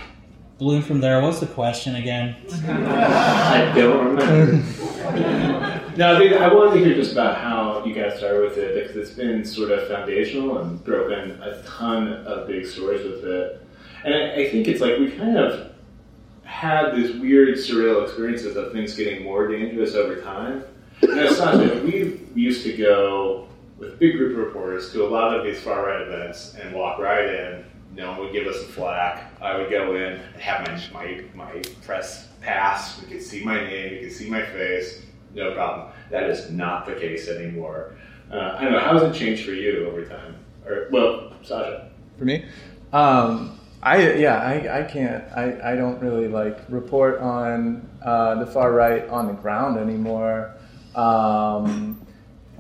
[0.59, 1.21] blew from there.
[1.21, 2.37] What's the question again?
[2.67, 5.85] I don't remember.
[5.99, 9.17] no, I, wanted to hear just about how you guys started with it because it's
[9.17, 13.67] been sort of foundational and broken a ton of big stories with it.
[14.05, 15.73] And I, I think it's like we've kind of
[16.45, 20.63] had this weird surreal experiences of things getting more dangerous over time.
[21.03, 25.37] And it's not that we used to go with big group reporters to a lot
[25.37, 27.65] of these far right events and walk right in.
[27.97, 29.33] No one would give us a flack.
[29.43, 33.03] I would go in, have my, my, my press pass.
[33.03, 35.03] We could see my name, you could see my face.
[35.35, 35.93] No problem.
[36.11, 37.97] That is not the case anymore.
[38.31, 38.81] Uh, I don't know.
[38.81, 40.37] How has it changed for you over time?
[40.67, 41.91] Or well, Sasha.
[42.19, 42.45] for me.
[42.93, 45.25] Um, I yeah, I, I can't.
[45.35, 50.55] I, I don't really like report on uh, the far right on the ground anymore.
[50.95, 52.05] Um,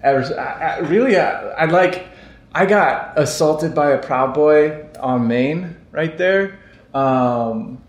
[0.02, 2.06] ever, I, I, really, I, I like.
[2.54, 6.58] I got assaulted by a Proud Boy on Maine right there
[6.94, 7.82] um,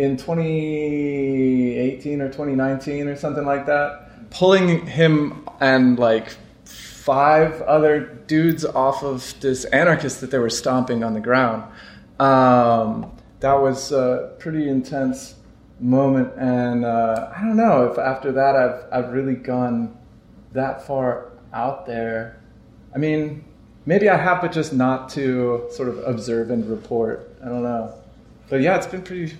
[0.00, 4.30] in 2018 or 2019 or something like that.
[4.30, 6.30] Pulling him and like
[6.64, 11.70] five other dudes off of this anarchist that they were stomping on the ground.
[12.18, 15.34] Um, that was a pretty intense
[15.80, 19.98] moment, and uh, I don't know if after that I've I've really gone
[20.52, 22.40] that far out there.
[22.94, 23.44] I mean,
[23.84, 27.34] maybe I have, but just not to sort of observe and report.
[27.42, 27.94] I don't know,
[28.48, 29.36] but yeah, it's been pretty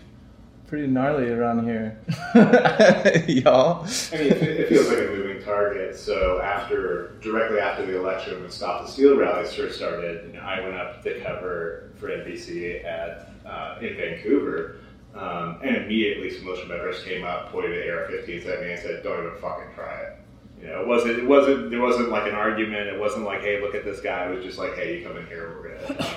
[0.70, 1.98] pretty gnarly around here,
[3.26, 3.84] y'all.
[4.12, 5.98] I mean, it, it feels like a moving target.
[5.98, 10.40] So after, directly after the election, when Stop the Steal rallies first started, you know,
[10.40, 14.76] I went up to cover for NBC at uh, in Vancouver,
[15.16, 19.02] um, and immediately some militia members came up, pointed at AR-15s at me, and said,
[19.02, 20.18] "Don't even fucking try it."
[20.60, 21.18] You know, it wasn't.
[21.18, 21.70] It wasn't.
[21.70, 22.86] There wasn't like an argument.
[22.86, 25.16] It wasn't like, "Hey, look at this guy." It was just like, "Hey, you come
[25.16, 26.14] in here, we're gonna."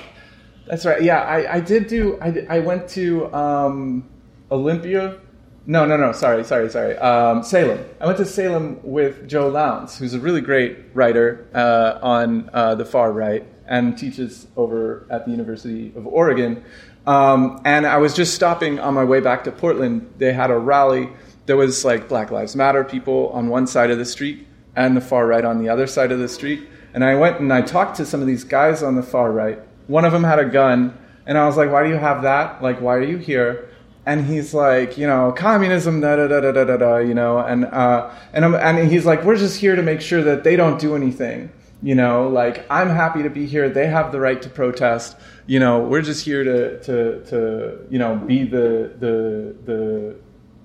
[0.68, 1.02] That's right.
[1.02, 2.20] Yeah, I, I did do.
[2.22, 4.10] I, I went to um,
[4.54, 5.20] Olympia.
[5.66, 6.12] No, no, no.
[6.12, 6.96] Sorry, sorry, sorry.
[6.98, 7.84] Um, Salem.
[8.00, 12.76] I went to Salem with Joe Lowndes, who's a really great writer uh, on uh,
[12.76, 16.63] the far right and teaches over at the University of Oregon.
[17.08, 20.13] Um, and I was just stopping on my way back to Portland.
[20.20, 21.10] They had a rally.
[21.48, 25.02] There was like Black Lives Matter people on one side of the street and the
[25.02, 26.68] far right on the other side of the street.
[26.94, 29.60] And I went and I talked to some of these guys on the far right.
[29.88, 32.62] One of them had a gun, and I was like, "Why do you have that?
[32.62, 33.70] Like, why are you here?"
[34.06, 37.39] And he's like, you know, communism, da da da da da da, da you know,
[37.39, 40.58] and uh, and I'm, and he's like, we're just here to make sure that they
[40.58, 41.50] don't do anything,
[41.82, 43.70] you know, like I'm happy to be here.
[43.70, 45.16] They have the right to protest,
[45.48, 45.80] you know.
[45.80, 50.16] We're just here to to to you know be the the the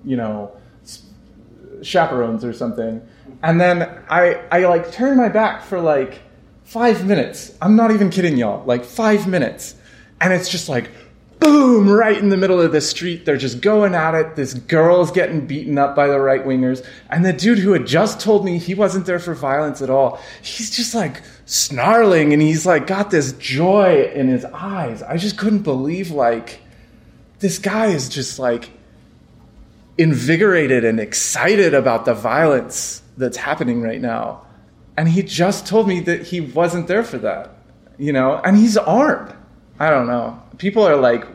[0.03, 0.51] you know
[1.81, 3.01] chaperones or something.
[3.41, 6.21] And then I I like turn my back for like
[6.63, 7.53] five minutes.
[7.61, 8.65] I'm not even kidding y'all.
[8.65, 9.75] Like five minutes.
[10.21, 10.91] And it's just like
[11.49, 13.25] boom, right in the middle of the street.
[13.25, 14.35] They're just going at it.
[14.35, 16.85] This girl's getting beaten up by the right wingers.
[17.09, 20.19] And the dude who had just told me he wasn't there for violence at all,
[20.43, 25.01] he's just like snarling and he's like got this joy in his eyes.
[25.01, 26.61] I just couldn't believe like
[27.39, 28.69] this guy is just like
[29.97, 34.45] invigorated and excited about the violence that's happening right now.
[34.97, 37.55] And he just told me that he wasn't there for that,
[37.97, 39.33] you know, and he's armed.
[39.79, 40.39] I don't know.
[40.57, 41.25] People are like,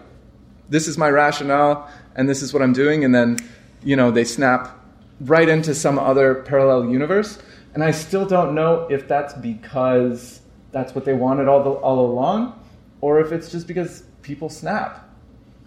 [0.69, 3.05] this is my rationale and this is what I'm doing.
[3.05, 3.39] And then,
[3.83, 4.79] you know, they snap
[5.21, 7.39] right into some other parallel universe.
[7.75, 10.41] And I still don't know if that's because
[10.73, 12.59] that's what they wanted all, the, all along
[13.01, 15.09] or if it's just because people snap.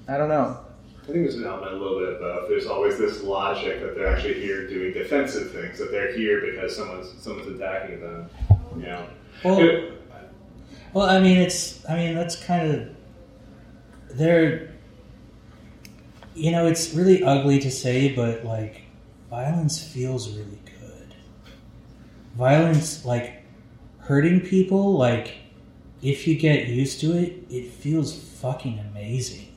[0.07, 0.60] I don't know.
[1.03, 2.49] I think there's an element a little bit of both.
[2.49, 6.75] There's always this logic that they're actually here doing defensive things, that they're here because
[6.75, 8.29] someone's someone's attacking them.
[8.75, 9.05] You know.
[9.43, 9.93] Well- It-
[10.93, 11.88] Well, I mean, it's.
[11.89, 12.89] I mean, that's kind of.
[14.17, 14.69] They're.
[16.38, 18.84] You know, it's really ugly to say, but like,
[19.28, 21.15] violence feels really good.
[22.36, 23.43] Violence, like,
[24.02, 25.34] hurting people, like,
[26.04, 29.52] if you get used to it, it feels fucking amazing.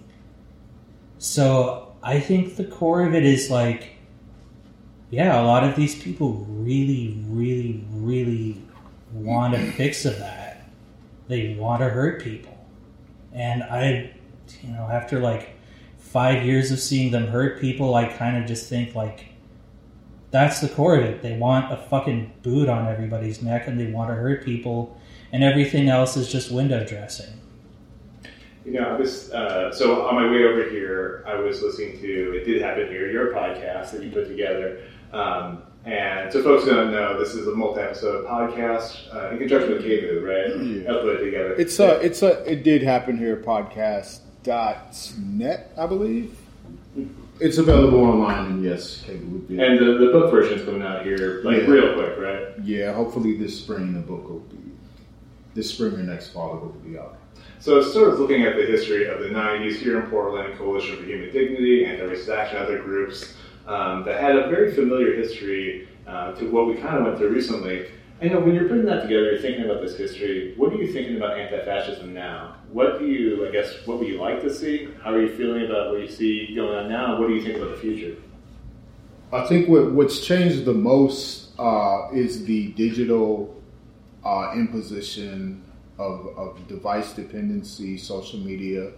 [1.18, 3.96] So I think the core of it is like,
[5.10, 8.62] yeah, a lot of these people really, really, really
[9.12, 10.66] want a fix of that.
[11.28, 12.56] They want to hurt people.
[13.34, 14.14] And I,
[14.62, 15.56] you know, after like
[16.10, 19.26] five years of seeing them hurt people, I kind of just think like,
[20.32, 21.22] that's the core of it.
[21.22, 25.00] They want a fucking boot on everybody's neck and they want to hurt people,
[25.32, 27.40] and everything else is just window dressing.
[28.64, 31.24] You know, I was uh, so on my way over here.
[31.26, 34.82] I was listening to "It Did Happen Here," your podcast that you put together.
[35.12, 39.72] Um, and so, folks who don't know, this is a multi-episode podcast uh, in conjunction
[39.72, 40.84] with KMU, right?
[40.84, 40.90] Yeah.
[40.90, 41.54] I put it together.
[41.54, 46.36] It's a, it's a, it did happen here podcast dot net, I believe.
[47.40, 49.58] It's available online, and yes, cable would be.
[49.60, 51.66] and the, the book version is coming out here like Yeah.
[51.68, 52.48] real quick, right?
[52.62, 54.58] yeah, hopefully this spring the book will be.
[55.54, 57.16] This spring or next fall it will be out.
[57.58, 61.04] So sort of looking at the history of the 90s here in Portland, Coalition for
[61.04, 63.34] Human Dignity, Anti-Racist Action, other groups
[63.66, 67.28] um, that had a very familiar history uh, to what we kind of went through
[67.30, 67.86] recently.
[68.22, 70.52] I know when you're putting that together, you're thinking about this history.
[70.58, 72.56] What are you thinking about anti-fascism now?
[72.70, 74.88] What do you, I guess, what would you like to see?
[75.02, 77.18] How are you feeling about what you see going on now?
[77.18, 78.16] What do you think about the future?
[79.32, 83.58] I think what, what's changed the most uh, is the digital
[84.22, 85.64] uh, imposition
[85.98, 88.92] of, of device dependency, social media,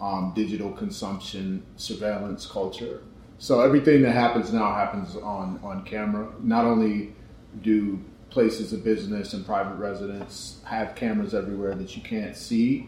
[0.00, 3.02] um, digital consumption, surveillance culture.
[3.36, 6.32] So everything that happens now happens on, on camera.
[6.40, 7.14] Not only
[7.60, 8.02] do
[8.36, 12.86] places of business and private residence have cameras everywhere that you can't see,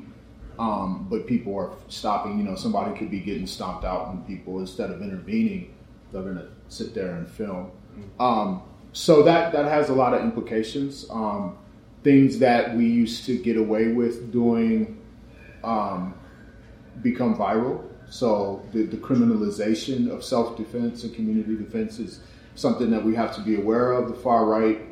[0.59, 2.36] um, but people are stopping.
[2.36, 5.74] You know, somebody could be getting stomped out, and people instead of intervening,
[6.12, 7.70] they're going to sit there and film.
[8.20, 11.07] Um, so that that has a lot of implications.
[11.09, 11.57] Um,
[12.05, 15.03] things that we used to get away with doing
[15.64, 16.14] um,
[17.01, 17.82] become viral.
[18.11, 22.20] So the, the criminalization of self-defense and community defense is
[22.55, 24.09] something that we have to be aware of.
[24.09, 24.88] The far right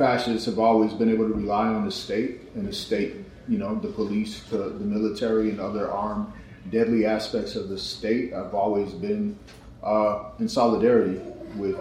[0.00, 3.74] fascists have always been able to rely on the state and the state, you know,
[3.74, 6.32] the police, the, the military, and other armed,
[6.70, 8.32] deadly aspects of the state.
[8.32, 9.38] I've always been
[9.82, 11.20] uh, in solidarity
[11.54, 11.78] with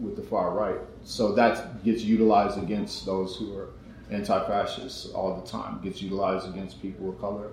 [0.00, 0.80] with the far right.
[1.02, 3.68] So that gets utilized against those who are
[4.10, 5.80] anti-fascists all the time.
[5.82, 7.50] Gets utilized against people of color,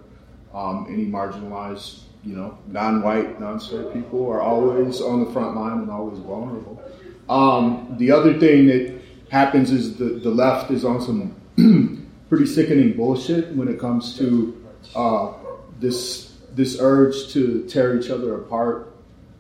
[0.54, 5.90] um, any marginalized, you know, non-white, non-straight people are always on the front line and
[5.90, 6.82] always vulnerable.
[7.28, 8.96] Um, the other thing that
[9.30, 14.66] happens is the, the left is on some pretty sickening bullshit when it comes to
[14.96, 15.34] uh,
[15.80, 18.94] this this urge to tear each other apart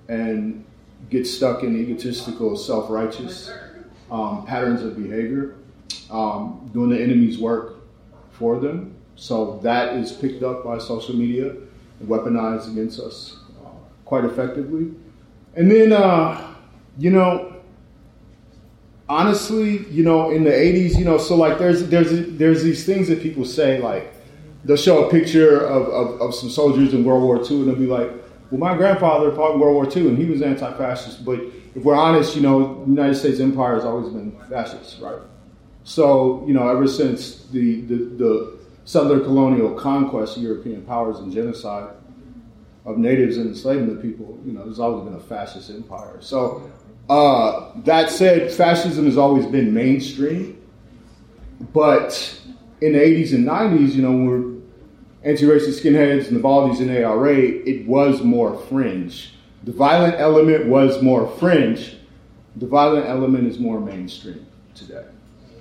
[0.10, 0.66] and
[1.10, 3.52] get stuck in egotistical, self-righteous
[4.12, 5.56] um, patterns of behavior,
[6.12, 7.76] um, doing the enemy's work
[8.32, 8.94] for them.
[9.16, 11.52] So that is picked up by social media
[12.00, 13.70] and weaponized against us uh,
[14.04, 14.92] quite effectively.
[15.56, 16.56] And then, uh,
[16.98, 17.55] you know,
[19.08, 23.08] honestly, you know, in the '80s, you know, so like there's there's there's these things
[23.08, 24.14] that people say like
[24.64, 27.76] they'll show a picture of, of, of some soldiers in World War II and they'll
[27.76, 28.10] be like,
[28.50, 31.24] well, my grandfather fought in World War II and he was anti-fascist.
[31.24, 31.40] But
[31.76, 35.20] if we're honest, you know, the United States empire has always been fascist, right?
[35.84, 41.96] So you know, ever since the the, the Southern colonial conquest European powers and genocide
[42.86, 46.18] of natives and enslavement of people, you know, there's always been a fascist empire.
[46.22, 46.70] So
[47.10, 50.62] uh, that said, fascism has always been mainstream,
[51.74, 52.40] but
[52.82, 54.72] in the 80s and 90s, you know, when
[55.24, 59.34] anti-racist skinheads and the Baldies and ARA, it was more fringe.
[59.64, 61.98] The violent element was more fringe.
[62.56, 64.46] The violent element is more mainstream
[64.76, 65.06] today.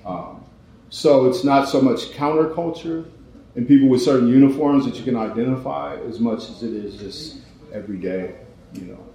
[0.05, 0.43] Um,
[0.89, 3.05] so it's not so much counterculture
[3.55, 7.37] and people with certain uniforms that you can identify as much as it is just
[7.73, 8.35] everyday,
[8.73, 9.05] you know,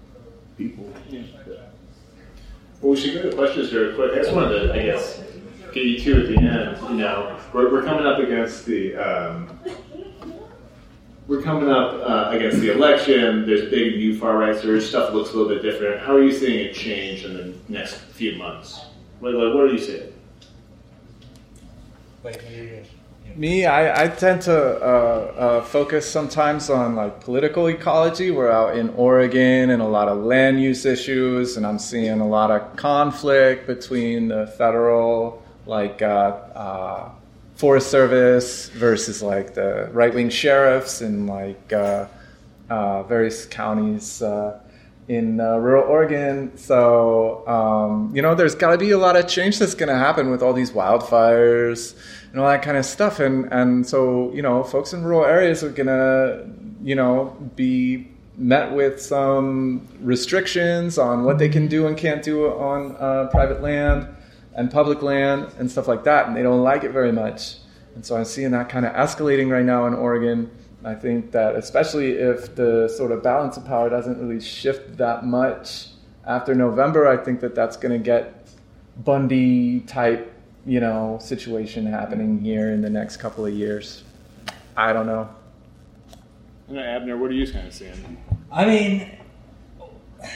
[0.56, 0.92] people.
[1.08, 1.22] Yeah.
[2.80, 4.12] Well, we should go to questions very quick.
[4.12, 5.22] I just wanted to, I guess,
[5.72, 6.78] get you two at the end.
[6.88, 8.96] You know, we're, we're coming up against the.
[8.96, 9.58] Um,
[11.26, 13.46] we're coming up uh, against the election.
[13.46, 14.82] There's big new far right surge.
[14.82, 16.00] Stuff looks a little bit different.
[16.00, 18.80] How are you seeing it change in the next few months?
[19.20, 20.12] What, what are you seeing?
[22.24, 22.38] Wait,
[23.36, 28.30] Me, I, I tend to uh, uh, focus sometimes on like political ecology.
[28.30, 32.26] We're out in Oregon and a lot of land use issues, and I'm seeing a
[32.26, 36.06] lot of conflict between the federal, like uh,
[36.54, 37.10] uh,
[37.54, 42.06] Forest Service versus like the right wing sheriffs in like uh,
[42.68, 44.22] uh, various counties
[45.10, 46.56] in uh, rural Oregon.
[46.56, 49.98] So, um, you know, there's got to be a lot of change that's going to
[49.98, 51.96] happen with all these wildfires
[52.30, 53.20] and all that kind of stuff.
[53.20, 56.48] And, and so, you know, folks in rural areas are to,
[56.82, 62.46] you know, be met with some restrictions on what they can do and can't do
[62.46, 64.08] on uh, private land
[64.54, 66.26] and public land and stuff like that.
[66.26, 67.56] And they don't like it very much.
[67.94, 70.50] And so I'm seeing that kind of escalating right now in Oregon.
[70.84, 75.24] I think that especially if the sort of balance of power doesn't really shift that
[75.24, 75.88] much
[76.26, 78.48] after November, I think that that's going to get
[78.96, 80.32] Bundy type,
[80.66, 84.04] you know, situation happening here in the next couple of years.
[84.76, 85.28] I don't know.
[86.70, 88.16] I Abner, what are you kind of seeing?
[88.52, 89.18] I mean,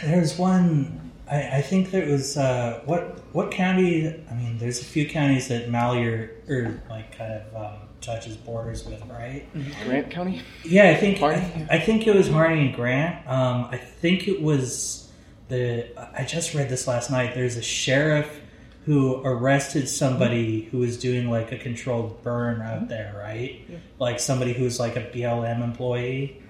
[0.05, 1.12] there's one.
[1.31, 4.09] I, I think there was uh, what what county?
[4.31, 8.85] I mean, there's a few counties that Malheur or like kind of um, touches borders
[8.85, 9.47] with, right?
[9.85, 10.43] Grant County?
[10.64, 11.43] Yeah, I think Harney?
[11.70, 13.27] I, I think it was Harney and Grant.
[13.29, 15.11] Um, I think it was
[15.49, 15.89] the.
[16.18, 17.35] I just read this last night.
[17.35, 18.41] There's a sheriff
[18.85, 23.66] who arrested somebody who was doing like a controlled burn out there, right?
[23.99, 26.43] Like somebody who's like a BLM employee.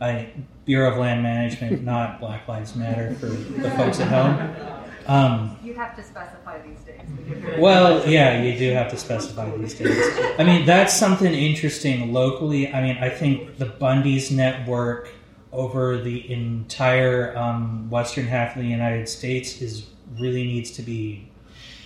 [0.00, 0.32] I,
[0.64, 4.74] Bureau of Land Management, not Black Lives Matter for the folks at home.
[5.06, 7.02] Um, You have to specify these days.
[7.18, 9.98] They get very well, yeah, you do have to specify these days.
[10.38, 12.72] I mean, that's something interesting locally.
[12.72, 15.10] I mean, I think the Bundy's network
[15.52, 19.86] over the entire um, western half of the United States is
[20.18, 21.28] really needs to be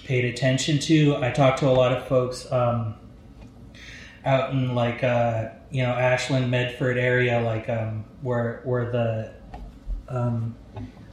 [0.09, 1.17] paid attention to.
[1.17, 2.95] I talked to a lot of folks um,
[4.25, 9.35] out in like uh, you know Ashland, Medford area, like um, where where the
[10.09, 10.57] um,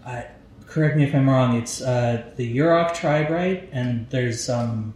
[0.06, 0.28] I,
[0.66, 1.58] correct me if I'm wrong.
[1.58, 3.68] It's uh, the Yurok tribe, right?
[3.74, 4.94] And there's um,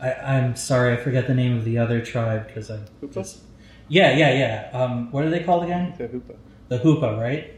[0.00, 2.80] I, I'm sorry, I forget the name of the other tribe because I
[3.10, 3.40] just
[3.88, 4.70] yeah, yeah, yeah.
[4.72, 5.94] Um, what are they called again?
[5.98, 6.36] The hoopa.
[6.68, 7.52] The Hoopa, right?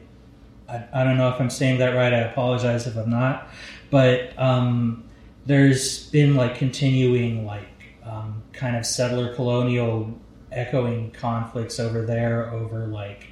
[0.69, 2.13] I, I don't know if I'm saying that right.
[2.13, 3.49] I apologize if I'm not.
[3.91, 5.04] But um,
[5.47, 7.69] there's been like continuing like
[8.05, 10.19] um, kind of settler colonial
[10.53, 13.27] echoing conflicts over there over like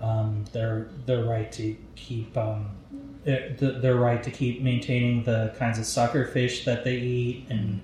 [0.00, 2.70] um, their their right to keep um,
[3.24, 7.80] their, their right to keep maintaining the kinds of sucker fish that they eat and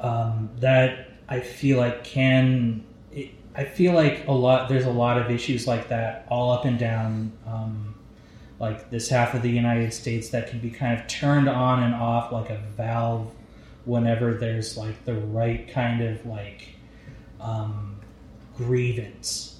[0.00, 5.18] um, that I feel like can it, I feel like a lot there's a lot
[5.18, 7.89] of issues like that all up and down um,
[8.60, 11.94] like this half of the United States that can be kind of turned on and
[11.94, 13.34] off like a valve
[13.86, 16.68] whenever there's like the right kind of like
[17.40, 17.98] um,
[18.56, 19.58] grievance.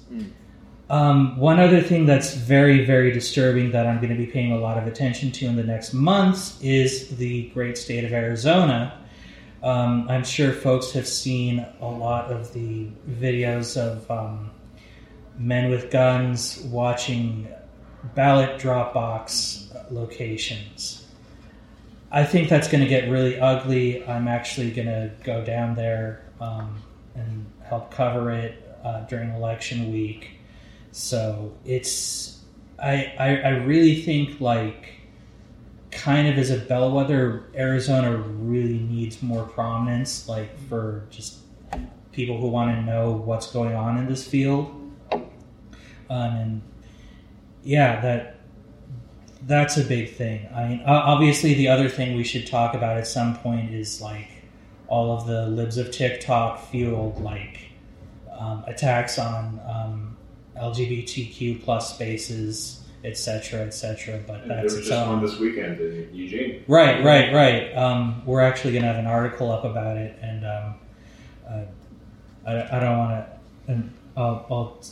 [0.89, 4.59] Um, one other thing that's very, very disturbing that I'm going to be paying a
[4.59, 8.99] lot of attention to in the next months is the great state of Arizona.
[9.63, 14.51] Um, I'm sure folks have seen a lot of the videos of um,
[15.37, 17.47] men with guns watching
[18.15, 21.05] ballot drop box locations.
[22.11, 24.05] I think that's going to get really ugly.
[24.05, 26.81] I'm actually going to go down there um,
[27.15, 30.31] and help cover it uh, during election week.
[30.91, 32.39] So it's
[32.77, 35.01] I, I I really think like
[35.91, 41.37] kind of as a bellwether, Arizona really needs more prominence, like for just
[42.11, 44.77] people who want to know what's going on in this field.
[45.13, 45.21] Um,
[46.09, 46.61] and
[47.63, 48.37] yeah, that
[49.47, 50.47] that's a big thing.
[50.53, 54.27] I mean, obviously, the other thing we should talk about at some point is like
[54.87, 57.71] all of the libs of TikTok fueled like
[58.37, 60.17] um, attacks on um,
[60.57, 64.19] LGBTQ plus spaces, etc., etc.
[64.27, 65.09] But And there that's was just own.
[65.09, 66.63] one this weekend in Eugene.
[66.67, 67.75] Right, right, right.
[67.75, 70.75] Um, we're actually going to have an article up about it, and um,
[71.49, 71.61] uh,
[72.47, 73.71] I, I don't want to.
[73.71, 74.83] And I'll, I'll,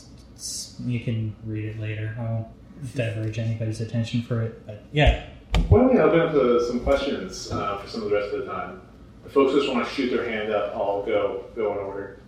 [0.86, 2.16] you can read it later.
[2.18, 2.46] I won't
[2.94, 5.26] diverge anybody's attention for it, but yeah.
[5.68, 8.40] Why don't we open up to some questions uh, for some of the rest of
[8.40, 8.82] the time?
[9.24, 12.20] If folks just want to shoot their hand up, I'll go go in order.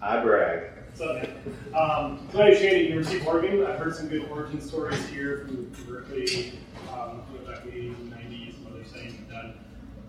[0.00, 0.70] I brag.
[0.90, 1.36] What's up, man?
[1.74, 3.66] Um, so I'm Shane at University of Oregon.
[3.66, 6.58] I've heard some good origin stories here from Berkeley,
[6.92, 9.54] um, you know, back in the 80s and 90s, some other studies you've done.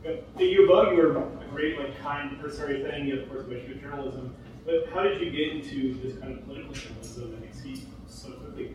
[0.04, 3.08] But At U of O, you were a great, like, kind person, thing.
[3.08, 4.36] You, of course, about good journalism.
[4.66, 8.74] But how did you get into this kind of political journalism and exceed so quickly?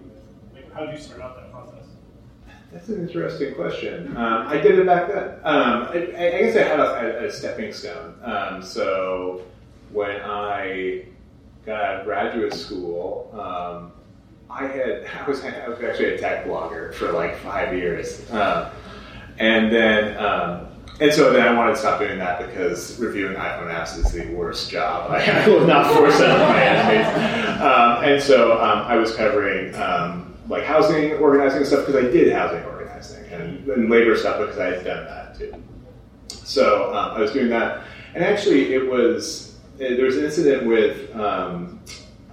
[0.55, 1.85] Like, how did you start out that process?
[2.73, 4.17] That's an interesting question.
[4.17, 5.29] Um, I did it back then.
[5.43, 8.15] Um, I, I I guess I had a, a stepping stone.
[8.23, 9.43] Um, so
[9.91, 11.07] when I
[11.67, 13.91] got out of graduate school, um,
[14.49, 18.71] I had I was I was actually a tech blogger for like five years, um,
[19.39, 20.69] and then um,
[21.01, 24.27] and so then I wanted to stop doing that because reviewing iPhone apps is the
[24.35, 25.11] worst job.
[25.11, 29.75] I, was not forced out of my enemies, um, and so um, I was covering.
[29.75, 34.59] Um, like housing organizing stuff because I did housing organizing and, and labor stuff because
[34.59, 35.55] I had done that too.
[36.29, 37.85] So um, I was doing that,
[38.15, 41.81] and actually it was eh, there was an incident with um,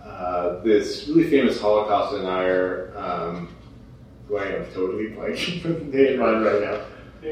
[0.03, 2.93] uh, this really famous Holocaust denier.
[2.97, 3.53] Um,
[4.27, 6.81] who I am totally blanking from the name on right now.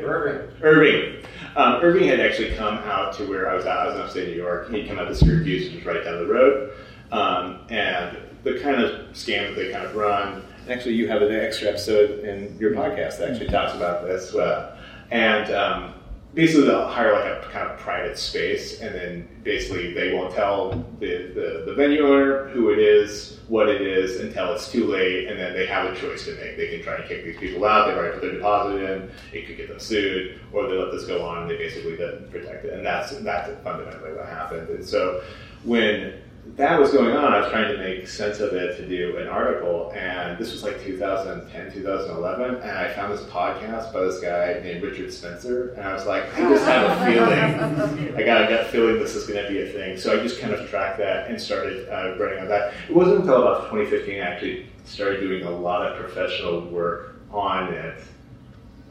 [0.03, 0.55] Irving.
[0.61, 1.25] Irving.
[1.55, 3.77] Um, Irving had actually come out to where I was at.
[3.77, 4.69] I was in upstate New York.
[4.71, 6.73] He'd come out to Syracuse, which was right down the road.
[7.11, 10.43] Um, and the kind of scam that they kind of run.
[10.69, 14.33] Actually, you have an extra episode in your podcast that actually talks about this.
[14.35, 14.77] Uh,
[15.11, 15.93] and um,
[16.36, 20.71] basically, they'll hire like a kind of private space, and then basically they won't tell
[20.99, 25.27] the, the, the venue owner who it is, what it is, until it's too late,
[25.27, 26.57] and then they have a choice to make.
[26.57, 29.47] They can try to kick these people out, they've already put their deposit in, it
[29.47, 32.65] could get them sued, or they let this go on and they basically didn't protect
[32.65, 32.73] it.
[32.73, 34.69] And that's, that's fundamentally what happened.
[34.69, 35.23] And so
[35.63, 36.13] when
[36.45, 39.27] that was going on, I was trying to make sense of it to do an
[39.27, 44.61] article, and this was like 2010, 2011, and I found this podcast by this guy
[44.63, 47.05] named Richard Spencer, and I was like, I just have a
[47.97, 49.97] feeling, I got a gut feeling this is going to be a thing.
[49.97, 52.73] So I just kind of tracked that and started uh, writing on that.
[52.87, 57.73] It wasn't until about 2015 I actually started doing a lot of professional work on
[57.73, 57.97] it.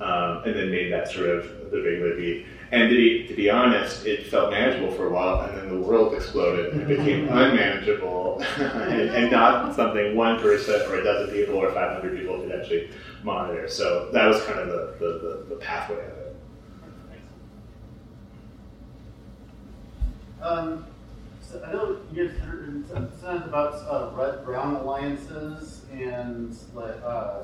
[0.00, 2.46] um, and then made that sort of the regular beat.
[2.72, 5.86] And to be, to be honest, it felt manageable for a while, and then the
[5.86, 11.34] world exploded and it became unmanageable, and, and not something one person or a dozen
[11.34, 12.90] people or 500 people could actually
[13.22, 13.68] monitor.
[13.68, 16.36] So that was kind of the, the, the, the pathway of it.
[20.42, 20.84] Um,
[21.40, 27.42] so I know you guys heard something about uh, red-brown alliances and like, uh,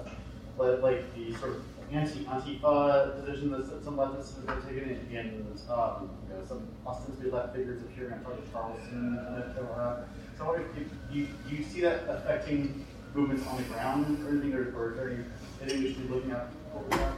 [0.58, 6.34] like, like the sort of anti-Antifa position that some leftists have taken, and um, you
[6.34, 9.18] know, some ostensibly left figures appearing on Tucker Carlson.
[9.18, 10.04] And so, uh,
[10.38, 14.54] so if, if you, do you see that affecting movements on the ground or anything,
[14.54, 15.24] or, or, or
[15.62, 17.14] anything we should be looking at over that?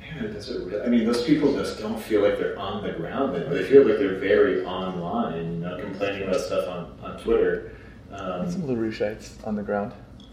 [0.00, 0.82] Man, does it really?
[0.82, 3.34] I mean, those people just don't feel like they're on the ground.
[3.34, 7.76] They, they feel like they're very online, you know, complaining about stuff on, on Twitter.
[8.12, 9.92] Um, Some LaRouchites on the ground.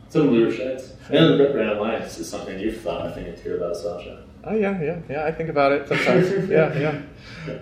[0.10, 0.94] Some leaderships.
[1.10, 4.24] And the Red Brown Alliance is something you've thought, I think, too, about Sasha.
[4.44, 5.26] Oh yeah, yeah, yeah.
[5.26, 6.30] I think about it sometimes.
[6.50, 7.02] yeah, yeah.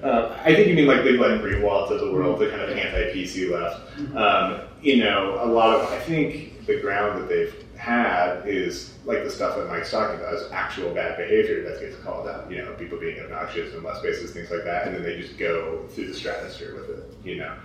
[0.03, 2.69] Uh, I think you mean like the Glenn Greenwalds of the world, the kind of
[2.69, 3.81] anti-PC left.
[4.15, 9.23] Um, you know, a lot of I think the ground that they've had is like
[9.23, 12.51] the stuff that Mic's talking about is actual bad behavior that gets called out.
[12.51, 15.39] You know, people being obnoxious in less spaces, things like that, and then they just
[15.39, 17.03] go through the stratosphere with it.
[17.23, 17.55] You know.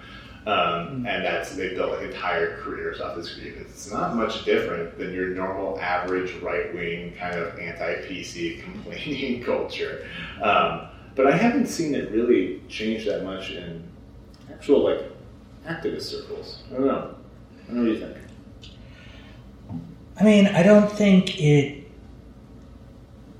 [0.46, 3.68] Um, and that's they built like entire careers off this grievance.
[3.70, 9.42] It's not much different than your normal average right wing kind of anti PC complaining
[9.44, 10.06] culture.
[10.42, 13.86] Um, but I haven't seen it really change that much in
[14.50, 15.02] actual like
[15.66, 16.62] activist circles.
[16.70, 17.14] I don't know.
[17.62, 18.16] I don't know what you think.
[20.18, 21.86] I mean, I don't think it.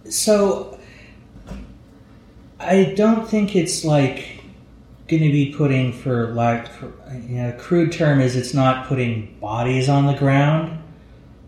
[0.09, 0.79] So,
[2.59, 4.40] I don't think it's like
[5.11, 9.37] going to be putting, for like for, you know, crude term is it's not putting
[9.41, 10.81] bodies on the ground,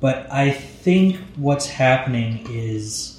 [0.00, 3.16] but I think what's happening is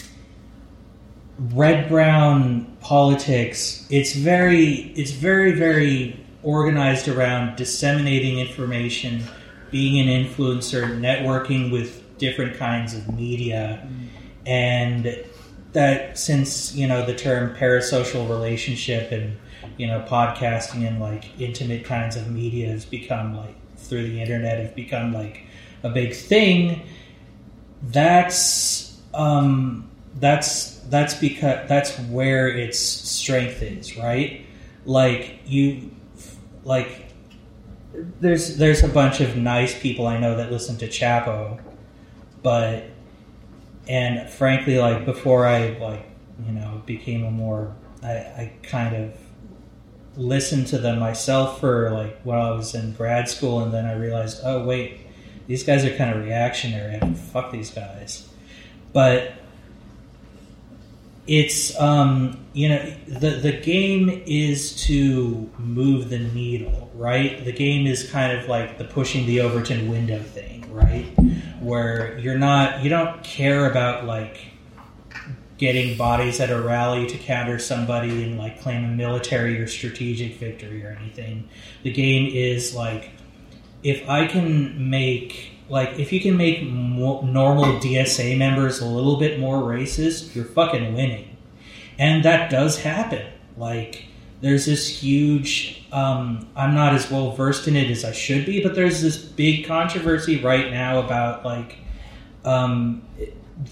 [1.39, 3.87] red brown politics.
[3.89, 9.23] It's very, it's very, very organized around disseminating information,
[9.71, 13.87] being an influencer, networking with different kinds of media,
[14.45, 15.23] and
[15.71, 19.37] that since you know the term parasocial relationship and
[19.77, 24.59] you know podcasting and like intimate kinds of media has become like through the internet
[24.59, 25.45] have become like
[25.83, 26.81] a big thing
[27.83, 34.45] that's um that's that's because that's where its strength is right?
[34.85, 35.91] Like you
[36.63, 37.07] like
[37.93, 41.59] there's there's a bunch of nice people i know that listen to chapo
[42.41, 42.85] but
[43.87, 46.05] and frankly like before i like
[46.45, 49.17] you know became a more i, I kind of
[50.15, 53.93] listened to them myself for like while i was in grad school and then i
[53.93, 54.99] realized oh wait
[55.47, 56.99] these guys are kind of reactionary
[57.33, 58.29] fuck these guys.
[58.93, 59.33] But
[61.25, 67.43] it's um you know the the game is to move the needle right?
[67.43, 71.05] The game is kind of like the pushing the overton window thing right?
[71.59, 74.37] Where you're not you don't care about like
[75.57, 80.35] getting bodies at a rally to counter somebody and like claim a military or strategic
[80.37, 81.47] victory or anything.
[81.83, 83.11] The game is like
[83.83, 89.17] if i can make like if you can make more normal dsa members a little
[89.17, 91.37] bit more racist you're fucking winning.
[91.99, 93.25] And that does happen.
[93.55, 94.07] Like
[94.41, 98.61] there's this huge um, i'm not as well versed in it as i should be
[98.61, 101.77] but there's this big controversy right now about like
[102.45, 103.01] um,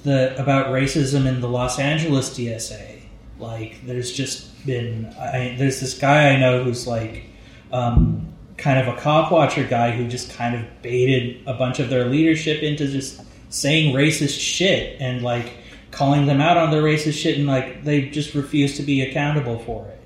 [0.03, 3.01] the about racism in the los angeles dsa
[3.39, 7.25] like there's just been I, there's this guy i know who's like
[7.71, 11.89] um, kind of a cop watcher guy who just kind of baited a bunch of
[11.89, 15.53] their leadership into just saying racist shit and like
[15.89, 19.59] calling them out on their racist shit and like they just refuse to be accountable
[19.59, 20.01] for it.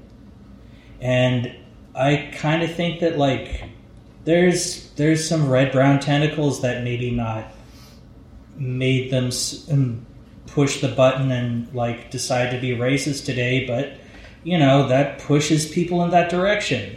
[1.01, 1.55] And
[1.93, 3.63] I kind of think that like
[4.24, 7.47] there's there's some red brown tentacles that maybe not
[8.58, 10.06] made them s- um,
[10.47, 13.93] push the button and like decide to be racist today, but
[14.43, 16.95] you know that pushes people in that direction.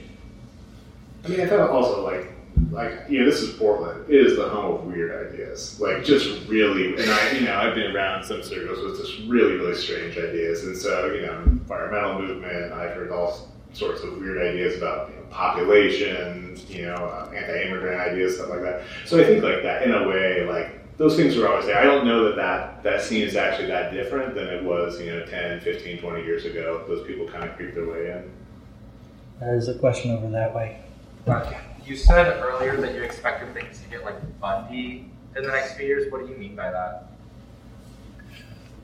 [1.24, 2.30] I mean, I thought also like,
[2.70, 4.04] like you know, this is Portland.
[4.08, 5.80] It is the home of weird ideas.
[5.80, 9.54] Like, just really, and I, you know, I've been around some circles with just really,
[9.56, 10.64] really strange ideas.
[10.64, 12.72] And so, you know, environmental movement.
[12.72, 18.00] I've heard all sorts of weird ideas about you know, population, you know, uh, anti-immigrant
[18.00, 18.82] ideas, stuff like that.
[19.06, 21.78] So I think like that, in a way, like those things are always there.
[21.78, 25.10] I don't know that that, that scene is actually that different than it was, you
[25.10, 26.84] know, 10, 15, 20 years ago.
[26.86, 28.30] Those people kind of creep their way in.
[29.40, 30.80] There's a question over that way.
[31.86, 35.86] You said earlier that you expected things to get like Bundy in the next few
[35.86, 36.12] years.
[36.12, 37.08] What do you mean by that?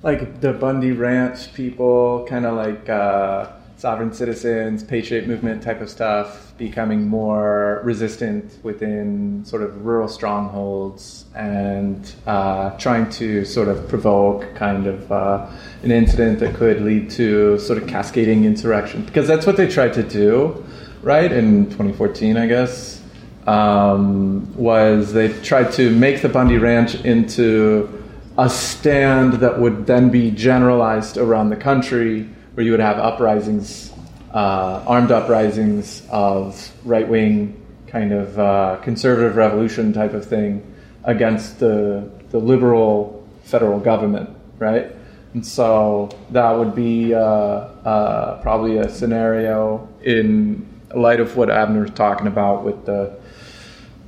[0.05, 3.49] like the Bundy Ranch people, kind of like uh,
[3.85, 11.27] sovereign citizens, patriot movement type of stuff, becoming more resistant within sort of rural strongholds
[11.35, 15.47] and uh, trying to sort of provoke kind of uh,
[15.83, 19.05] an incident that could lead to sort of cascading insurrection.
[19.05, 20.65] Because that's what they tried to do,
[21.03, 23.03] right, in 2014, I guess.
[23.47, 28.03] Um, was they tried to make the Bundy Ranch into
[28.39, 33.93] a stand that would then be generalized around the country, where you would have uprisings,
[34.33, 40.75] uh, armed uprisings of right wing kind of uh, conservative revolution type of thing
[41.05, 44.91] against the, the liberal federal government, right?
[45.35, 51.91] And so that would be uh, uh, probably a scenario in light of what Abner's
[51.91, 53.17] talking about with the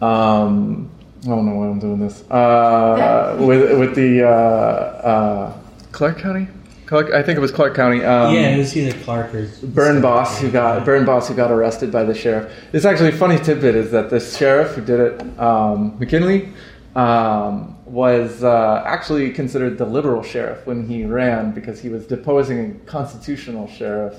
[0.00, 0.90] um,
[1.24, 2.22] I don't know why I'm doing this.
[2.30, 5.58] Uh, with with the uh, uh,
[5.92, 6.48] Clark County.
[6.86, 8.04] Clark, I think it was Clark County.
[8.04, 11.50] Um, yeah, it was either Clark or Burn Boss who got Burn Boss who got
[11.50, 12.52] arrested by the sheriff.
[12.72, 16.52] It's actually a funny tidbit is that the sheriff who did it, um, McKinley,
[16.94, 22.70] um, was uh, actually considered the liberal sheriff when he ran because he was deposing
[22.70, 24.14] a constitutional sheriff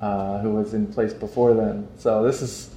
[0.00, 1.88] uh, who was in place before then.
[1.96, 2.75] So this is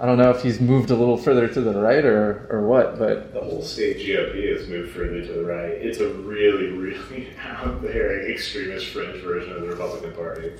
[0.00, 2.98] I don't know if he's moved a little further to the right or, or what,
[3.00, 5.72] but The whole state GOP has moved further to the right.
[5.72, 10.52] It's a really, really out there extremist fringe version of the Republican Party.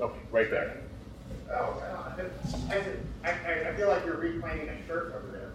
[0.00, 0.80] Oh, right there.
[1.50, 1.82] Oh,
[2.70, 5.50] I, I, I feel like you're reclaiming a shirt over there.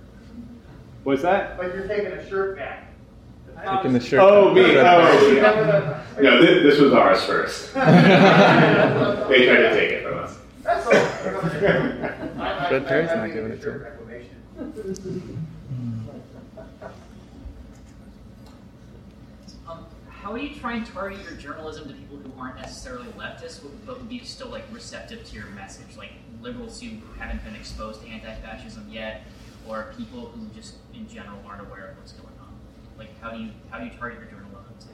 [1.03, 1.57] What's that?
[1.57, 2.92] Like you're taking a shirt back.
[3.61, 4.19] Taking the shirt.
[4.21, 4.75] Oh, me.
[4.75, 5.19] back.
[5.19, 6.03] Oh, yeah.
[6.21, 7.73] No, this, this was ours first.
[7.73, 10.37] they tried to take it from us.
[10.63, 10.93] That's all.
[12.67, 15.47] Fred Perry's not giving it to him.
[19.67, 23.61] Um, how do you try and target your journalism to people who aren't necessarily leftists,
[23.85, 26.89] but would be still like receptive to your message, like liberals who
[27.19, 29.23] haven't been exposed to anti-fascism yet,
[29.67, 32.32] or people who just in general aren't aware of what's going on?
[32.97, 34.87] Like, how do you how do you target your journalism to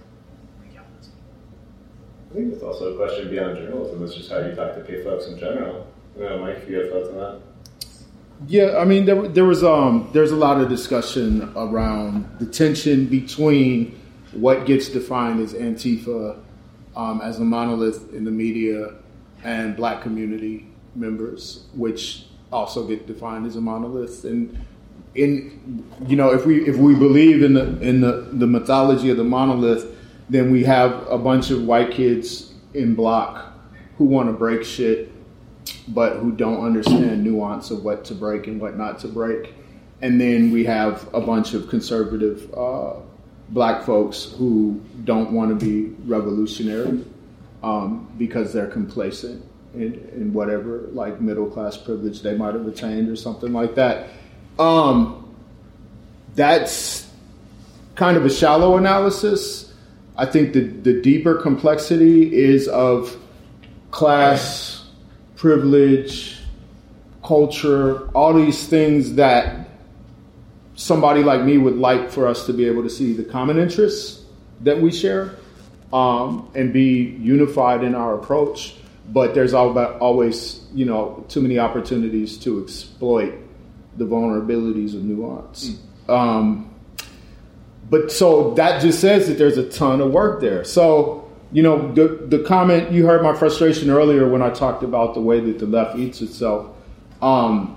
[0.63, 2.31] reach out to those people?
[2.31, 4.03] I think it's also a question beyond journalism.
[4.03, 5.87] It's just how you talk to pay folks in general.
[6.15, 7.41] I don't know, Mic, if you have thoughts on that.
[8.47, 13.05] Yeah, I mean, there, there was um, there's a lot of discussion around the tension
[13.07, 13.99] between
[14.31, 16.39] what gets defined as Antifa
[16.95, 18.93] um, as a monolith in the media
[19.43, 24.23] and Black community members, which also get defined as a monolith.
[24.23, 24.57] And
[25.15, 29.17] in you know, if we if we believe in the in the, the mythology of
[29.17, 29.85] the monolith,
[30.29, 33.53] then we have a bunch of white kids in block
[33.97, 35.11] who want to break shit
[35.89, 39.53] but who don't understand nuance of what to break and what not to break.
[40.01, 42.93] And then we have a bunch of conservative uh,
[43.49, 47.03] black folks who don't want to be revolutionary
[47.63, 49.43] um, because they're complacent
[49.73, 54.09] in, in whatever like middle class privilege they might have attained or something like that.
[54.59, 55.33] Um,
[56.35, 57.09] that's
[57.95, 59.73] kind of a shallow analysis.
[60.17, 63.17] I think the, the deeper complexity is of
[63.89, 64.85] class
[65.37, 66.37] privilege,
[67.23, 69.69] culture, all these things that
[70.75, 74.25] somebody like me would like for us to be able to see the common interests
[74.61, 75.35] that we share
[75.93, 78.75] um, and be unified in our approach.
[79.07, 83.33] But there's always, you know, too many opportunities to exploit
[83.99, 85.79] the vulnerabilities of nuance.
[86.07, 86.73] Um,
[87.89, 90.63] but so that just says that there's a ton of work there.
[90.63, 95.15] So you know, the, the comment, you heard my frustration earlier when I talked about
[95.15, 96.75] the way that the left eats itself.
[97.21, 97.75] Um,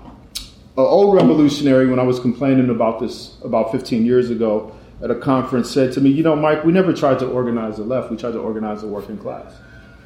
[0.75, 5.15] an old revolutionary, when I was complaining about this about 15 years ago at a
[5.15, 8.17] conference, said to me, You know, Mic, we never tried to organize the left, we
[8.17, 9.53] tried to organize the working class.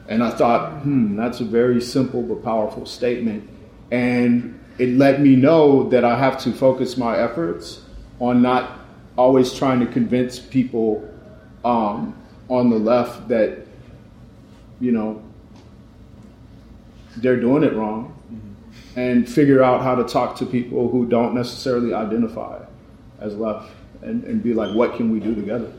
[0.07, 3.49] And I thought, hmm, that's a very simple but powerful statement.
[3.91, 7.81] And it let me know that I have to focus my efforts
[8.19, 8.79] on not
[9.17, 11.07] always trying to convince people
[11.65, 12.15] um,
[12.49, 13.65] on the left that
[14.79, 15.21] you know
[17.17, 18.99] they're doing it wrong mm-hmm.
[18.99, 22.63] and figure out how to talk to people who don't necessarily identify
[23.19, 23.71] as left
[24.03, 25.71] and, and be like what can we do together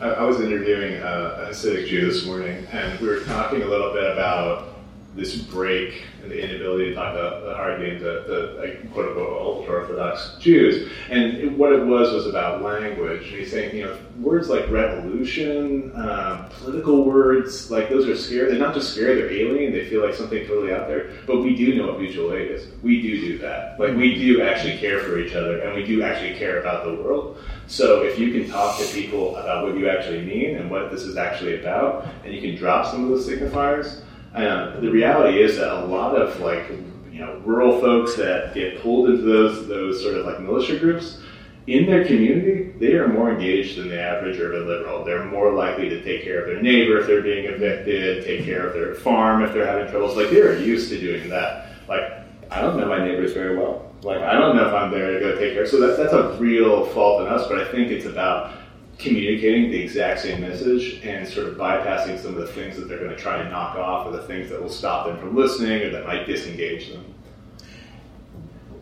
[0.00, 3.66] I, I was interviewing a, a Hasidic Jew this morning, and we were talking a
[3.66, 4.71] little bit about
[5.14, 9.42] this break and the inability to talk about the hard to, to like, quote unquote
[9.42, 10.90] ultra orthodox Jews.
[11.10, 13.28] And it, what it was was about language.
[13.28, 18.50] And he's saying, you know, words like revolution, um, political words, like those are scary.
[18.50, 19.72] They're not just scary; they're alien.
[19.72, 21.10] They feel like something totally out there.
[21.26, 22.68] But we do know what mutual aid is.
[22.82, 23.78] We do do that.
[23.78, 27.02] Like we do actually care for each other, and we do actually care about the
[27.02, 27.38] world.
[27.66, 31.02] So if you can talk to people about what you actually mean and what this
[31.02, 34.02] is actually about, and you can drop some of those signifiers
[34.34, 36.68] um, the reality is that a lot of like
[37.10, 41.18] you know rural folks that get pulled into those those sort of like militia groups
[41.66, 45.04] in their community, they are more engaged than the average urban liberal.
[45.04, 48.66] They're more likely to take care of their neighbor if they're being evicted, take care
[48.66, 50.16] of their farm if they're having troubles.
[50.16, 51.68] Like they're used to doing that.
[51.88, 52.12] Like
[52.50, 53.92] I don't know my neighbors very well.
[54.02, 55.66] Like I don't know if I'm there to go take care.
[55.66, 57.46] So that's a real fault in us.
[57.46, 58.54] But I think it's about
[58.98, 62.98] communicating the exact same message and sort of bypassing some of the things that they're
[62.98, 65.82] going to try and knock off or the things that will stop them from listening
[65.82, 67.04] or that might disengage them.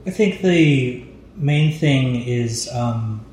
[0.06, 1.06] I think the
[1.36, 3.24] main thing is um,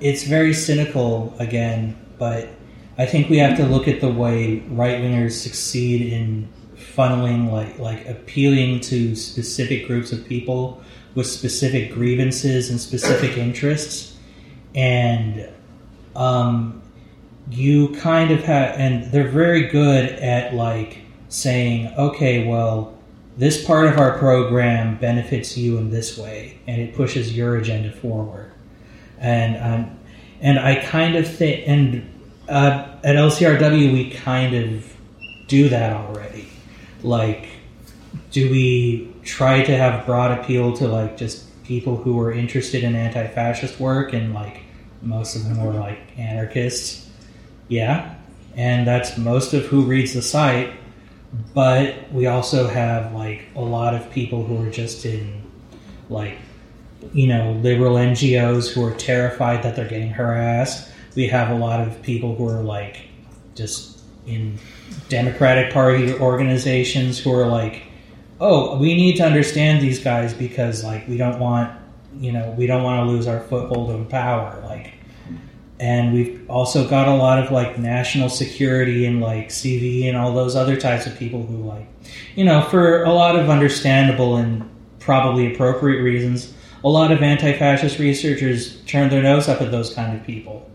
[0.00, 2.48] it's very cynical again, but
[2.96, 7.78] I think we have to look at the way right wingers succeed in funneling, like
[7.78, 10.82] like appealing to specific groups of people
[11.14, 14.17] with specific grievances and specific interests
[14.78, 15.48] and
[16.14, 16.80] um,
[17.50, 20.98] you kind of have, and they're very good at like
[21.28, 22.96] saying, okay, well,
[23.36, 27.90] this part of our program benefits you in this way, and it pushes your agenda
[27.90, 28.52] forward.
[29.18, 29.98] And um,
[30.40, 32.08] and I kind of think, and
[32.48, 34.96] uh, at LCRW we kind of
[35.48, 36.48] do that already.
[37.02, 37.48] Like,
[38.30, 42.94] do we try to have broad appeal to like just people who are interested in
[42.94, 44.62] anti-fascist work and like
[45.02, 47.08] most of them were like anarchists.
[47.68, 48.14] Yeah,
[48.56, 50.72] and that's most of who reads the site.
[51.54, 55.42] But we also have like a lot of people who are just in
[56.08, 56.38] like
[57.12, 60.90] you know liberal NGOs who are terrified that they're getting harassed.
[61.14, 63.08] We have a lot of people who are like
[63.54, 64.58] just in
[65.08, 67.82] Democratic Party organizations who are like,
[68.40, 71.77] oh, we need to understand these guys because like we don't want
[72.18, 74.94] you know we don't want to lose our foothold in power like
[75.80, 80.32] and we've also got a lot of like national security and like CV and all
[80.32, 81.86] those other types of people who like
[82.34, 86.54] you know for a lot of understandable and probably appropriate reasons
[86.84, 90.70] a lot of anti-fascist researchers turn their nose up at those kind of people.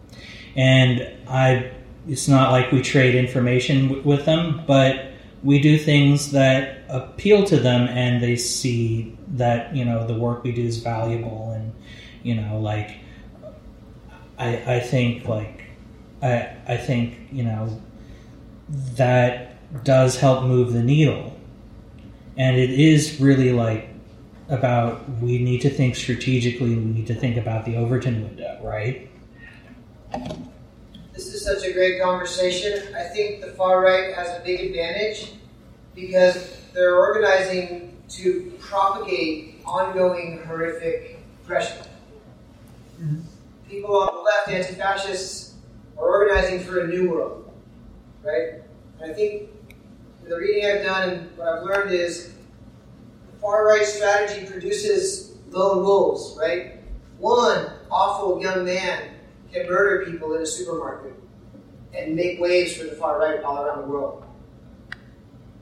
[0.55, 1.71] And I
[2.07, 5.12] it's not like we trade information w- with them but
[5.43, 10.43] we do things that appeal to them and they see that you know the work
[10.43, 11.73] we do is valuable and
[12.23, 12.97] you know like
[14.37, 15.65] I, I think like
[16.21, 17.81] I, I think you know
[18.69, 21.39] that does help move the needle.
[22.37, 23.89] And it is really like
[24.49, 29.09] about we need to think strategically we need to think about the overton window right
[31.13, 32.95] This is such a great conversation.
[32.95, 35.33] I think the far right has a big advantage
[35.93, 41.85] because they're organizing to propagate ongoing horrific oppression.
[42.99, 43.19] Mm-hmm.
[43.69, 45.53] People on the left, anti fascists,
[45.99, 47.51] are organizing for a new world.
[48.23, 48.63] Right?
[48.99, 49.49] And I think
[50.27, 52.33] the reading I've done and what I've learned is
[53.31, 56.79] the far right strategy produces lone wolves, right?
[57.19, 59.12] One awful young man
[59.53, 61.13] can murder people in a supermarket
[61.93, 64.25] and make waves for the far right all around the world.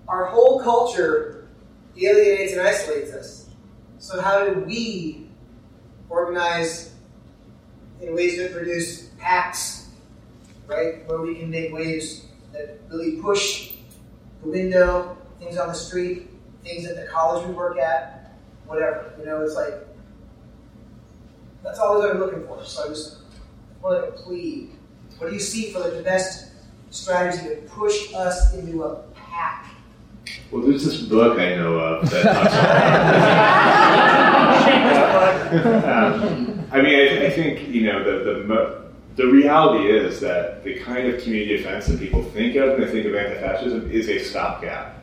[0.07, 1.49] Our whole culture
[1.97, 3.49] alienates and isolates us.
[3.99, 5.27] So, how do we
[6.09, 6.93] organize
[8.01, 9.89] in ways that produce acts,
[10.67, 11.07] right?
[11.07, 13.73] Where we can make waves that really push
[14.41, 16.29] the window, things on the street,
[16.63, 18.33] things at the college we work at,
[18.65, 19.13] whatever.
[19.19, 19.73] You know, it's like,
[21.63, 22.63] that's all I'm looking for.
[22.65, 23.17] So, I just
[23.81, 24.71] want to plead.
[25.17, 26.51] What do you see for the best
[26.89, 29.73] strategy to push us into a pack?
[30.51, 33.43] Well, there's this book I know of that talks about.
[36.21, 38.77] um, I mean, I, I think you know the the mo-
[39.15, 42.91] the reality is that the kind of community defense that people think of when they
[42.91, 45.00] think of anti-fascism is a stopgap.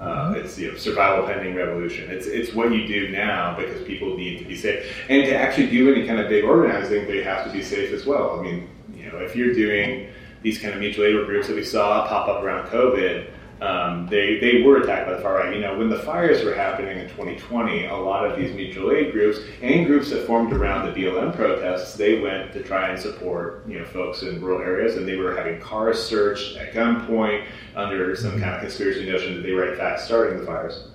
[0.00, 2.10] Uh, it's you know, survival pending revolution.
[2.10, 5.70] It's it's what you do now because people need to be safe, and to actually
[5.70, 8.38] do any kind of big organizing, they have to be safe as well.
[8.38, 10.08] I mean, you know, if you're doing
[10.42, 13.30] these kind of mutual aid groups that we saw pop up around COVID,
[13.60, 15.54] um, they, they were attacked by the far right.
[15.54, 19.12] You know, when the fires were happening in 2020, a lot of these mutual aid
[19.12, 23.66] groups and groups that formed around the BLM protests, they went to try and support,
[23.66, 28.14] you know, folks in rural areas, and they were having cars searched at gunpoint under
[28.14, 30.88] some kind of conspiracy notion that they were in fact starting the fires.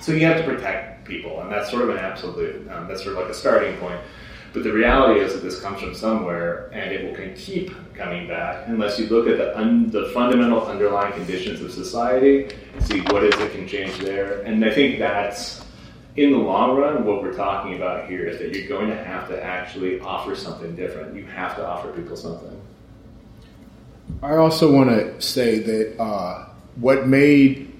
[0.00, 2.66] So you have to protect people, and that's sort of an absolute.
[2.70, 4.00] Um, that's sort of like a starting point.
[4.52, 7.70] But the reality is that this comes from somewhere, and it will can keep
[8.00, 12.48] coming back unless you look at the, un, the fundamental underlying conditions of society,
[12.80, 14.40] see what is that can change there.
[14.42, 15.64] And I think that's
[16.16, 19.28] in the long run what we're talking about here is that you're going to have
[19.28, 21.14] to actually offer something different.
[21.14, 22.60] You have to offer people something.
[24.22, 26.46] I also want to say that uh,
[26.76, 27.70] what made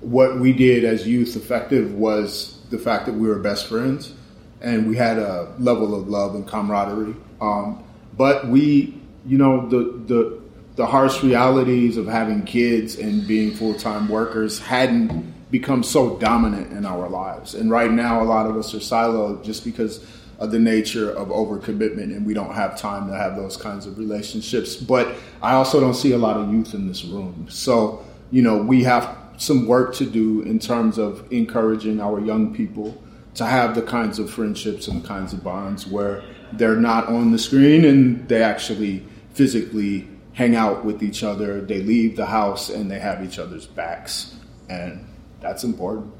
[0.00, 4.14] what we did as youth effective was the fact that we were best friends
[4.60, 7.14] and we had a level of love and camaraderie.
[7.40, 7.84] Um,
[8.16, 10.40] but we, you know, the the
[10.76, 16.72] the harsh realities of having kids and being full time workers hadn't become so dominant
[16.72, 17.54] in our lives.
[17.54, 20.04] And right now, a lot of us are siloed just because
[20.38, 23.98] of the nature of overcommitment, and we don't have time to have those kinds of
[23.98, 24.76] relationships.
[24.76, 28.62] But I also don't see a lot of youth in this room, so you know,
[28.62, 33.00] we have some work to do in terms of encouraging our young people
[33.34, 36.22] to have the kinds of friendships and the kinds of bonds where
[36.54, 39.04] they're not on the screen and they actually
[39.36, 41.60] physically hang out with each other.
[41.60, 44.34] They leave the house and they have each other's backs.
[44.68, 45.06] And
[45.40, 46.12] that's important.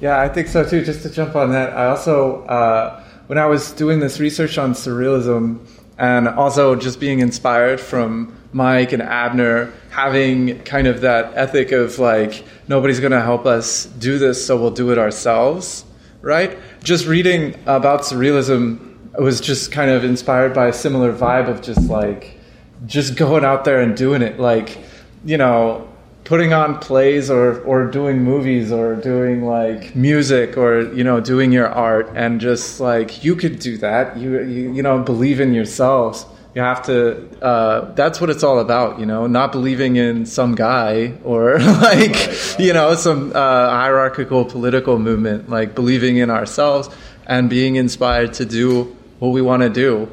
[0.00, 0.84] Yeah, I think so too.
[0.84, 4.72] Just to jump on that, I also, uh, when I was doing this research on
[4.72, 5.66] surrealism
[5.98, 11.98] and also just being inspired from Mic and Abner having kind of that ethic of
[11.98, 15.84] like, nobody's going to help us do this, so we'll do it ourselves,
[16.20, 16.58] right?
[16.82, 18.85] Just reading about surrealism
[19.18, 22.38] was just kind of inspired by a similar vibe of just like,
[22.86, 24.38] just going out there and doing it.
[24.38, 24.78] Like,
[25.24, 25.88] you know,
[26.26, 31.52] putting on plays or, or doing movies or doing like music or you know doing
[31.52, 34.16] your art and just like you could do that.
[34.18, 36.26] You you, you know believe in yourselves.
[36.54, 40.56] You have to uh, that's what it's all about you know not believing in some
[40.56, 41.58] guy or
[41.88, 45.48] like you know some uh, hierarchical political movement.
[45.48, 46.90] Like believing in ourselves
[47.26, 50.08] and being inspired to do what we want to do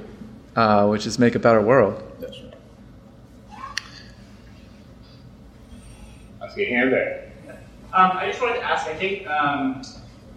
[0.56, 2.02] uh, which is make a better world
[6.42, 7.32] I see a hand there.
[7.94, 8.88] Um, I just wanted to ask.
[8.88, 9.84] I think um,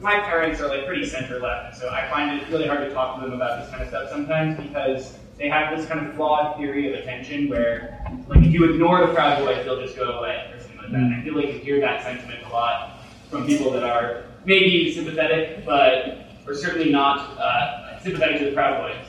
[0.00, 3.18] my parents are like pretty center left, so I find it really hard to talk
[3.18, 6.56] to them about this kind of stuff sometimes because they have this kind of flawed
[6.56, 7.98] theory of attention where,
[8.28, 11.00] like, if you ignore the Proud Boys, they'll just go away or something like that.
[11.00, 13.00] And I feel like you hear that sentiment a lot
[13.30, 18.82] from people that are maybe sympathetic, but are certainly not uh, sympathetic to the Proud
[18.82, 19.06] Boys.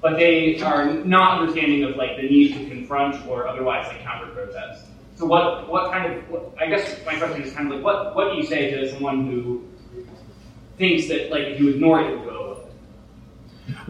[0.00, 4.32] But they are not understanding of like the need to confront or otherwise like counter
[4.32, 4.86] protest.
[5.16, 8.16] So what what kind of what, I guess my question is kind of like what
[8.16, 9.64] what do you say to someone who
[10.76, 12.48] thinks that like if you ignore it, it will go away?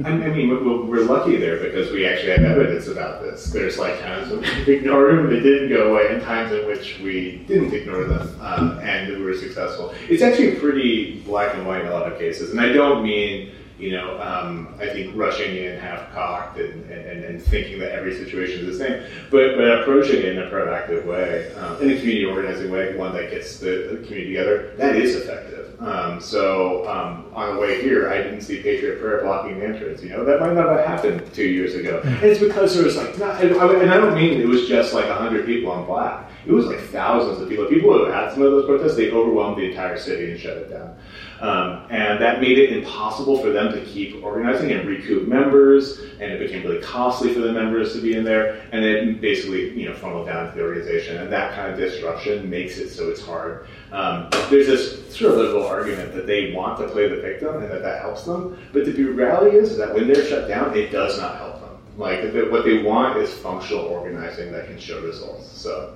[0.05, 3.47] I, mean, we're, we're lucky there because we actually have evidence about this.
[3.47, 6.99] There's like times when we ignored them, they didn't go away, and times in which
[7.01, 9.95] we didn't ignore them um, and we were successful.
[10.11, 13.55] It's actually pretty black and white in a lot of cases, and I don't mean
[13.79, 18.15] you know, um, I think rushing in half cocked and, and, and, thinking that every
[18.15, 21.99] situation is the same, but, but approaching it in a proactive way, um, in a
[21.99, 25.63] community organizing way, one that gets the, the community together, that is effective.
[25.83, 30.03] Um, so um, on the way here, I didn't see Patriot Prayer blocking the entrance.
[30.03, 32.01] You know, that might not have happened two years ago.
[32.05, 34.69] And it's because there was like, not, and, I, and I don't mean it was
[34.69, 36.31] just like 100 people on black.
[36.47, 37.67] It was like thousands of people.
[37.67, 40.71] People who had some of those protests, they overwhelmed the entire city and shut it
[40.71, 40.97] down.
[41.41, 46.33] Um, and that made it impossible for them to keep organizing and recoup members, and
[46.33, 49.89] it became really costly for the members to be in there, and it basically, you
[49.89, 51.17] know, funneled down to the organization.
[51.17, 53.67] And that kind of disruption makes it so it's hard.
[53.91, 57.71] Um, there's this sort of liberal argument that they want to play the victim and
[57.71, 61.19] that that helps them, but the reality is, that when they're shut down, it does
[61.19, 61.79] not help them.
[61.97, 62.23] Like
[62.53, 65.51] what they want is functional organizing that can show results.
[65.51, 65.95] So.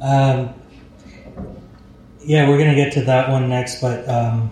[0.00, 0.54] Um,
[2.24, 4.50] yeah, we're gonna get to that one next, but um,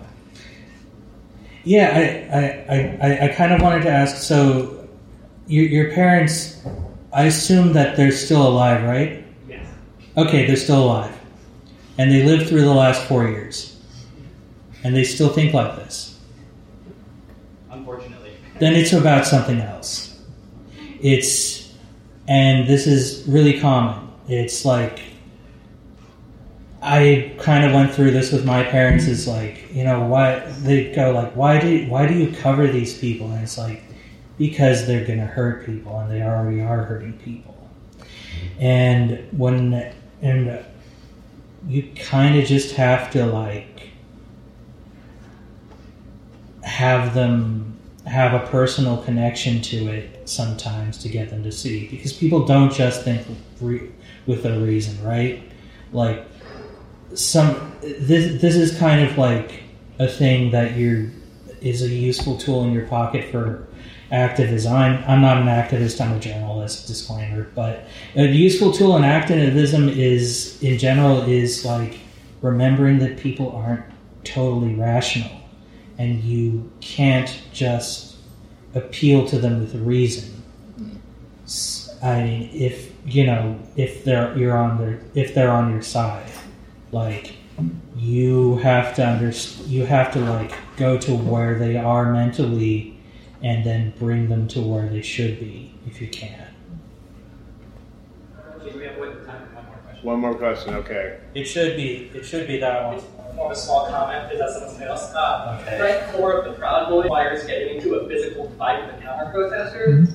[1.63, 4.17] yeah, I I, I, I kind of wanted to ask.
[4.17, 4.87] So,
[5.47, 6.61] your your parents,
[7.13, 9.25] I assume that they're still alive, right?
[9.47, 9.67] Yes.
[10.17, 11.17] Okay, they're still alive,
[11.97, 13.79] and they lived through the last four years,
[14.83, 16.19] and they still think like this.
[17.69, 18.17] Unfortunately.
[18.59, 20.21] Then it's about something else.
[21.01, 21.73] It's,
[22.27, 24.07] and this is really common.
[24.27, 24.99] It's like
[26.81, 29.05] I kind of went through this with my parents.
[29.07, 32.97] Is like, you know, why they go like, why do why do you cover these
[32.97, 33.31] people?
[33.31, 33.83] And it's like,
[34.37, 37.69] because they're going to hurt people, and they already are hurting people.
[38.59, 40.65] and when and
[41.67, 43.89] you kind of just have to like
[46.63, 52.13] have them have a personal connection to it sometimes to get them to see because
[52.13, 53.25] people don't just think
[53.59, 53.91] re-
[54.25, 55.43] with a reason right
[55.93, 56.25] like
[57.13, 59.63] some this this is kind of like
[59.99, 61.09] a thing that you're
[61.61, 63.67] is a useful tool in your pocket for
[64.11, 64.73] activism.
[64.73, 67.43] I'm, I'm not an activist, I'm a journalist, disclaimer.
[67.55, 67.85] But
[68.15, 71.99] a useful tool in activism is, in general, is like
[72.41, 73.85] remembering that people aren't
[74.23, 75.31] totally rational.
[75.97, 78.17] And you can't just
[78.73, 80.41] appeal to them with reason.
[82.01, 86.25] I mean, if you know, if they're you're on their if they're on your side,
[86.91, 87.33] like
[87.95, 89.31] you have to under
[89.67, 92.97] you have to like go to where they are mentally
[93.43, 96.47] and then bring them to where they should be if you can
[100.03, 101.19] One more question, okay.
[101.35, 103.03] it should be it should be that one
[103.35, 105.13] More of a small comment, is that someone else?
[105.13, 105.77] Uh, Okay.
[105.77, 109.31] Frank Four of the Proud Boy requires getting into a physical fight with the counter
[109.31, 110.09] protesters.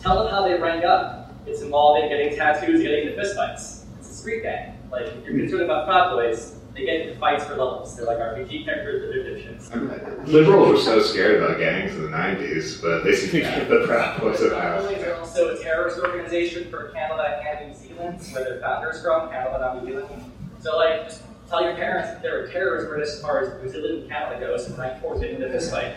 [0.00, 1.34] Tell them how they rank up.
[1.46, 3.82] It's involving getting tattoos, getting into fistfights.
[3.98, 4.77] It's a street gang.
[4.90, 7.96] Like, if you're concerned about Proud Boys, they get into fights for levels.
[7.96, 10.26] They're like RPG characters, they're dipshits.
[10.26, 13.84] Liberals were so scared about gangs in the 90s, but they seem to get the
[13.86, 14.92] Proud Boys of Proud House.
[14.92, 19.28] Boys are also a terrorist organization for Canada and New Zealand, where their founders from,
[19.28, 20.32] Canada and New Zealand.
[20.60, 23.68] So, like, just tell your parents that they're a terrorist group as far as New
[23.70, 25.96] Zealand and Canada goes, and rank four getting into this fight.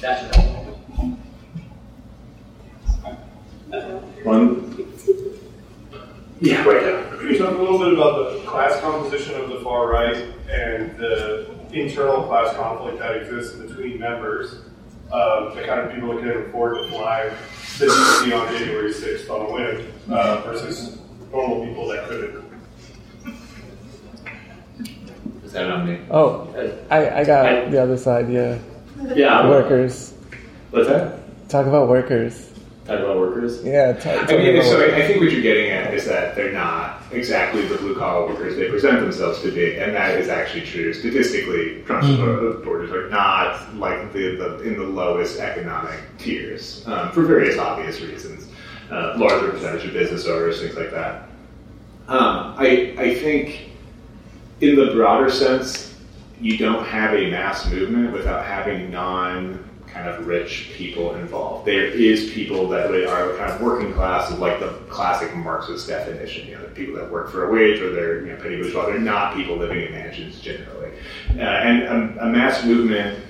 [0.00, 1.18] That should help.
[4.24, 4.87] One.
[6.40, 7.16] Yeah, right now.
[7.18, 10.16] Can you talk a little bit about the class composition of the far right
[10.48, 14.54] and the internal class conflict that exists between members,
[15.12, 17.28] um, the kind of people that can afford to fly
[17.78, 20.98] the DC on January 6th on a whim uh, versus
[21.32, 22.44] normal people that couldn't?
[25.44, 25.98] Is that on me?
[26.10, 26.54] Oh,
[26.90, 28.58] I, I got the other side, yeah.
[29.14, 29.48] Yeah.
[29.48, 30.14] Workers.
[30.70, 31.20] What's that?
[31.48, 32.47] Talk about workers.
[32.88, 33.62] Talk about workers?
[33.62, 33.92] Yeah.
[33.92, 34.80] Talk, talk I mean, so.
[34.80, 38.26] I I think what you're getting at is that they're not exactly the blue collar
[38.26, 40.94] workers they present themselves to be, and that is actually true.
[40.94, 42.52] Statistically, Trump's Mhm.
[42.56, 48.00] supporters are not like the, the in the lowest economic tiers um, for various obvious
[48.00, 48.46] reasons.
[48.90, 51.28] Uh, larger percentage of business owners, things like that.
[52.08, 53.68] Um, I I think
[54.62, 55.94] in the broader sense,
[56.40, 61.66] you don't have a mass movement without having non kind of rich people involved.
[61.66, 66.48] There is people that are kind of working class, like the classic Marxist definition.
[66.48, 68.86] You know, people that work for a wage or they're you know, petty bourgeois.
[68.86, 70.92] They're not people living in mansions generally.
[71.36, 73.24] Uh, and a, a mass movement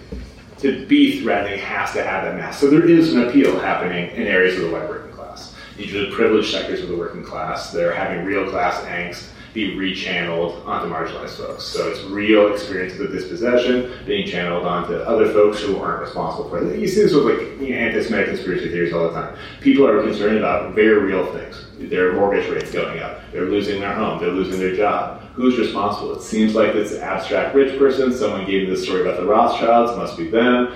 [0.59, 2.59] to be threatening has to have that mass.
[2.59, 5.55] So there is an appeal happening in areas of the white working class.
[5.77, 7.71] Usually the privileged sectors of the working class.
[7.71, 9.29] They're having real class angst
[9.59, 11.65] be rechanneled onto marginalized folks.
[11.65, 16.65] So it's real experiences of dispossession being channeled onto other folks who aren't responsible for
[16.65, 16.79] it.
[16.79, 19.37] You see this with like you know, anti-Semitic conspiracy theories all the time.
[19.61, 21.67] People are concerned about very real things.
[21.79, 23.21] Their mortgage rates going up.
[23.33, 24.21] They're losing their home.
[24.21, 25.23] They're losing their job.
[25.35, 26.15] Who's responsible?
[26.15, 28.13] It seems like this abstract rich person.
[28.13, 29.97] Someone gave me this story about the Rothschilds.
[29.97, 30.73] Must be them.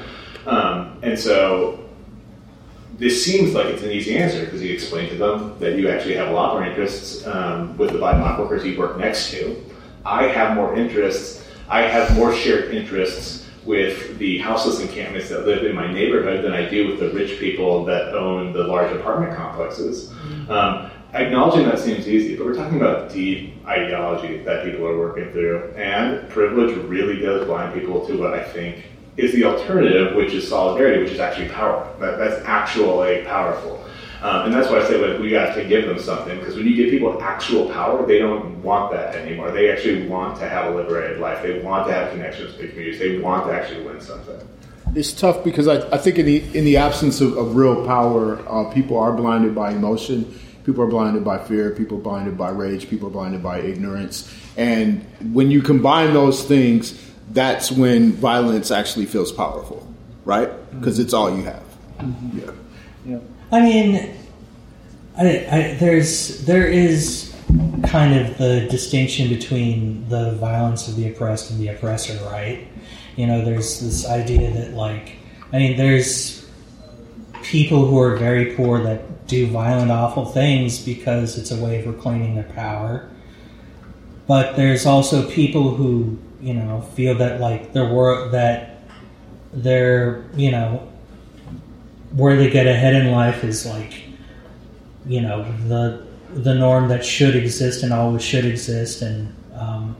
[0.46, 1.81] Um, and so
[2.98, 6.14] this seems like it's an easy answer because you explain to them that you actually
[6.14, 9.56] have a lot more interests um, with the BIPOC workers you work next to.
[10.04, 11.44] I have more interests.
[11.68, 16.52] I have more shared interests with the houseless encampments that live in my neighborhood than
[16.52, 20.12] I do with the rich people that own the large apartment complexes.
[20.48, 25.30] Um, acknowledging that seems easy, but we're talking about deep ideology that people are working
[25.30, 28.84] through, and privilege really does blind people to what I think
[29.16, 31.86] is the alternative, which is solidarity, which is actually power.
[32.00, 33.84] That, that's actually powerful.
[34.22, 36.66] Um, and that's why I say like, we got to give them something, because when
[36.66, 39.50] you give people actual power, they don't want that anymore.
[39.50, 41.42] They actually want to have a liberated life.
[41.42, 43.00] They want to have connections to communities.
[43.00, 44.38] They want to actually win something.
[44.94, 48.38] It's tough because I, I think in the in the absence of, of real power,
[48.48, 50.38] uh, people are blinded by emotion.
[50.64, 51.72] People are blinded by fear.
[51.72, 52.88] People are blinded by rage.
[52.88, 54.32] People are blinded by ignorance.
[54.56, 59.86] And when you combine those things, that's when violence actually feels powerful,
[60.24, 60.50] right?
[60.78, 61.64] Because it's all you have.
[61.98, 62.38] Mm-hmm.
[62.38, 63.18] Yeah.
[63.50, 64.14] I mean,
[65.18, 67.34] I, I, there's there is
[67.84, 72.66] kind of the distinction between the violence of the oppressed and the oppressor, right?
[73.16, 75.16] You know, there's this idea that like,
[75.52, 76.48] I mean, there's
[77.42, 81.86] people who are very poor that do violent, awful things because it's a way of
[81.86, 83.08] reclaiming their power.
[84.26, 88.82] But there's also people who you know feel that like their work that
[89.52, 90.88] their you know
[92.12, 94.02] where they get ahead in life is like
[95.06, 99.96] you know the the norm that should exist and always should exist, and um,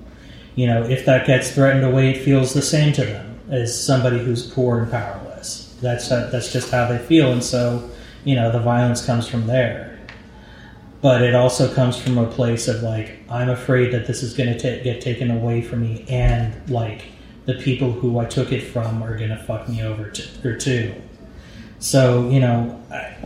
[0.54, 4.18] you know, if that gets threatened away, it feels the same to them as somebody
[4.18, 5.76] who's poor and powerless.
[5.80, 7.90] That's that's just how they feel, and so
[8.24, 9.91] you know, the violence comes from there.
[11.02, 14.56] But it also comes from a place of like, I'm afraid that this is going
[14.56, 17.06] to get taken away from me, and like
[17.44, 20.56] the people who I took it from are going to fuck me over t- or
[20.56, 20.94] too.
[21.80, 23.16] So you know, I,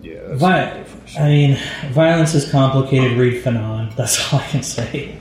[0.00, 0.34] yeah.
[0.34, 0.84] Vi-
[1.18, 1.58] I mean,
[1.92, 3.18] violence is complicated.
[3.18, 3.94] Read Fanon.
[3.96, 5.18] That's all I can say.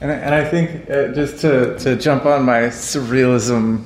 [0.00, 3.84] And I, and I think uh, just to, to jump on my surrealism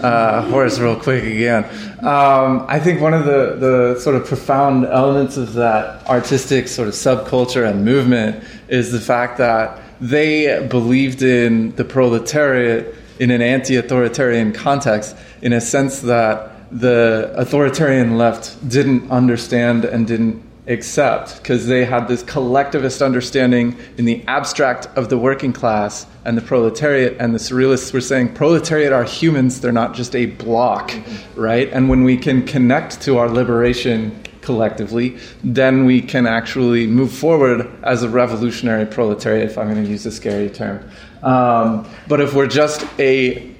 [0.00, 1.64] uh, horse real quick again,
[2.00, 6.88] um, I think one of the, the sort of profound elements of that artistic sort
[6.88, 13.40] of subculture and movement is the fact that they believed in the proletariat in an
[13.40, 21.38] anti authoritarian context in a sense that the authoritarian left didn't understand and didn't accept
[21.38, 26.42] because they had this collectivist understanding in the abstract of the working class and the
[26.42, 30.92] proletariat and the surrealists were saying proletariat are humans they're not just a block
[31.34, 31.68] right?
[31.72, 37.68] And when we can connect to our liberation collectively then we can actually move forward
[37.82, 40.88] as a revolutionary proletariat if i'm going to use a scary term.
[41.24, 43.52] Um, but if we're just a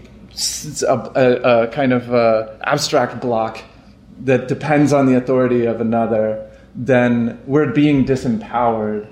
[0.88, 3.62] a, a, a kind of uh, abstract block
[4.20, 9.08] that depends on the authority of another, then we're being disempowered.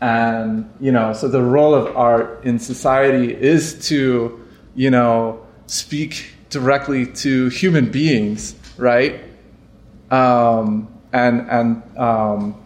[0.00, 4.44] And, you know, so the role of art in society is to,
[4.74, 9.20] you know, speak directly to human beings, right?
[10.10, 12.62] Um, and and um,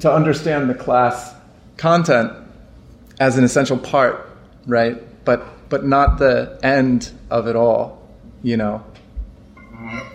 [0.00, 1.34] to understand the class
[1.76, 2.32] content
[3.20, 4.28] as an essential part,
[4.66, 4.96] right?
[5.24, 8.02] But but not the end of it all.
[8.42, 8.84] You know,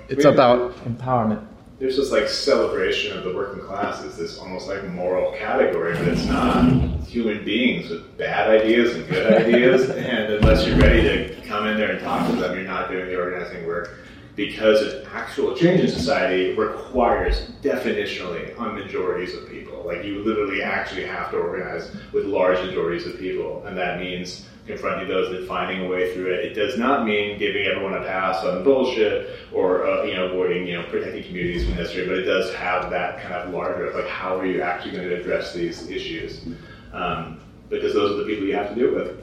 [0.08, 1.46] it's about empowerment.
[1.84, 6.08] There's this like celebration of the working class as this almost like moral category, but
[6.08, 6.64] it's not.
[7.08, 11.76] Human beings with bad ideas and good ideas, and unless you're ready to come in
[11.76, 13.98] there and talk to them, you're not doing the organizing work.
[14.38, 19.84] Because an actual change in society requires definitionally on majorities of people.
[19.86, 24.46] Like you literally actually have to organize with large majorities of people, and that means
[24.66, 26.46] confronting those and finding a way through it.
[26.46, 30.68] It does not mean giving everyone a pass on bullshit or uh, you know avoiding
[30.68, 33.96] you know protecting communities when necessary, but it does have that kind of larger of
[33.96, 36.46] like how are you actually going to address these issues?
[36.94, 39.20] Um, because those are the people you have to deal with.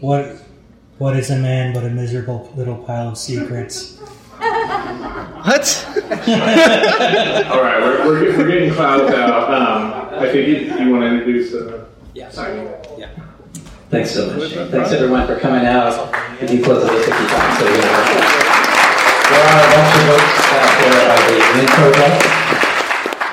[0.00, 0.42] What
[0.98, 3.98] What is a man but a miserable little pile of secrets?
[4.38, 5.86] What?
[5.96, 9.50] All right, we're, we're, we're getting clouds out.
[9.52, 11.54] Um, I think you, you want to introduce.
[11.54, 12.30] Uh, yeah.
[12.30, 12.58] Sorry.
[13.86, 13.90] Yeah.
[13.90, 14.52] Thanks so much.
[14.52, 16.12] Thanks everyone for coming out.
[16.38, 17.84] Could you close it 50 times so we There
[19.42, 22.26] are a bunch of books out there by the Mint Project,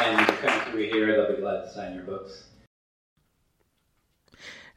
[0.02, 1.08] and you can come through here.
[1.16, 2.44] They'll be glad to sign your books.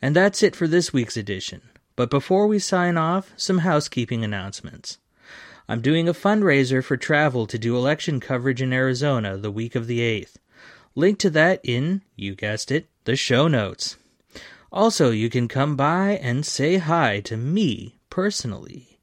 [0.01, 1.63] And that's it for this week's edition.
[1.95, 4.99] But before we sign off, some housekeeping announcements.
[5.69, 9.87] I'm doing a fundraiser for travel to do election coverage in Arizona the week of
[9.89, 10.37] the 8th.
[10.95, 13.97] Link to that in, you guessed it, the show notes.
[14.77, 19.01] Also, you can come by and say hi to me personally.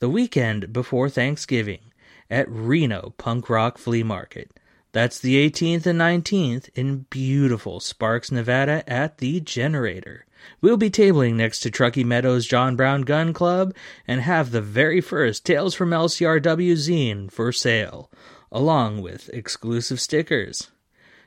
[0.00, 1.92] The weekend before Thanksgiving
[2.28, 4.58] at Reno Punk Rock Flea Market.
[4.90, 10.26] That's the 18th and 19th in beautiful Sparks, Nevada at the Generator.
[10.60, 13.72] We'll be tabling next to Truckee Meadows John Brown Gun Club
[14.08, 18.10] and have the very first Tales from LCRW zine for sale,
[18.50, 20.72] along with exclusive stickers.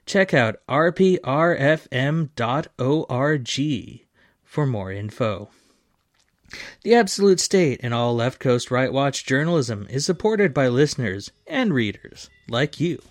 [0.07, 1.21] Check out rprfm.org
[4.43, 5.49] for more info.
[6.83, 11.73] The Absolute State and all Left Coast Right Watch journalism is supported by listeners and
[11.73, 13.01] readers like you.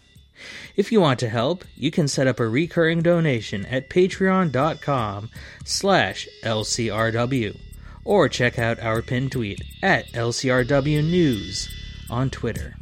[0.74, 5.30] If you want to help, you can set up a recurring donation at patreon.com
[5.64, 7.60] slash lcrw
[8.04, 11.68] or check out our pinned tweet at lcrw news
[12.08, 12.75] on Twitter.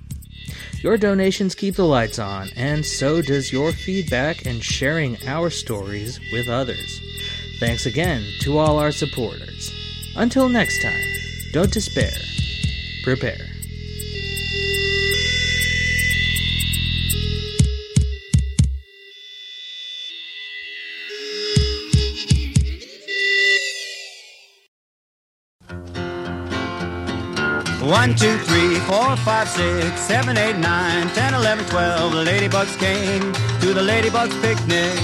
[0.81, 6.21] Your donations keep the lights on, and so does your feedback and sharing our stories
[6.33, 7.01] with others.
[7.61, 9.73] Thanks again to all our supporters.
[10.17, 11.05] Until next time,
[11.53, 12.13] don't despair.
[13.03, 13.54] Prepare.
[27.85, 32.13] One, two, three, four, five, six, seven, eight, nine, ten, eleven, twelve.
[32.13, 33.21] The ladybugs came
[33.61, 34.99] to the ladybugs picnic.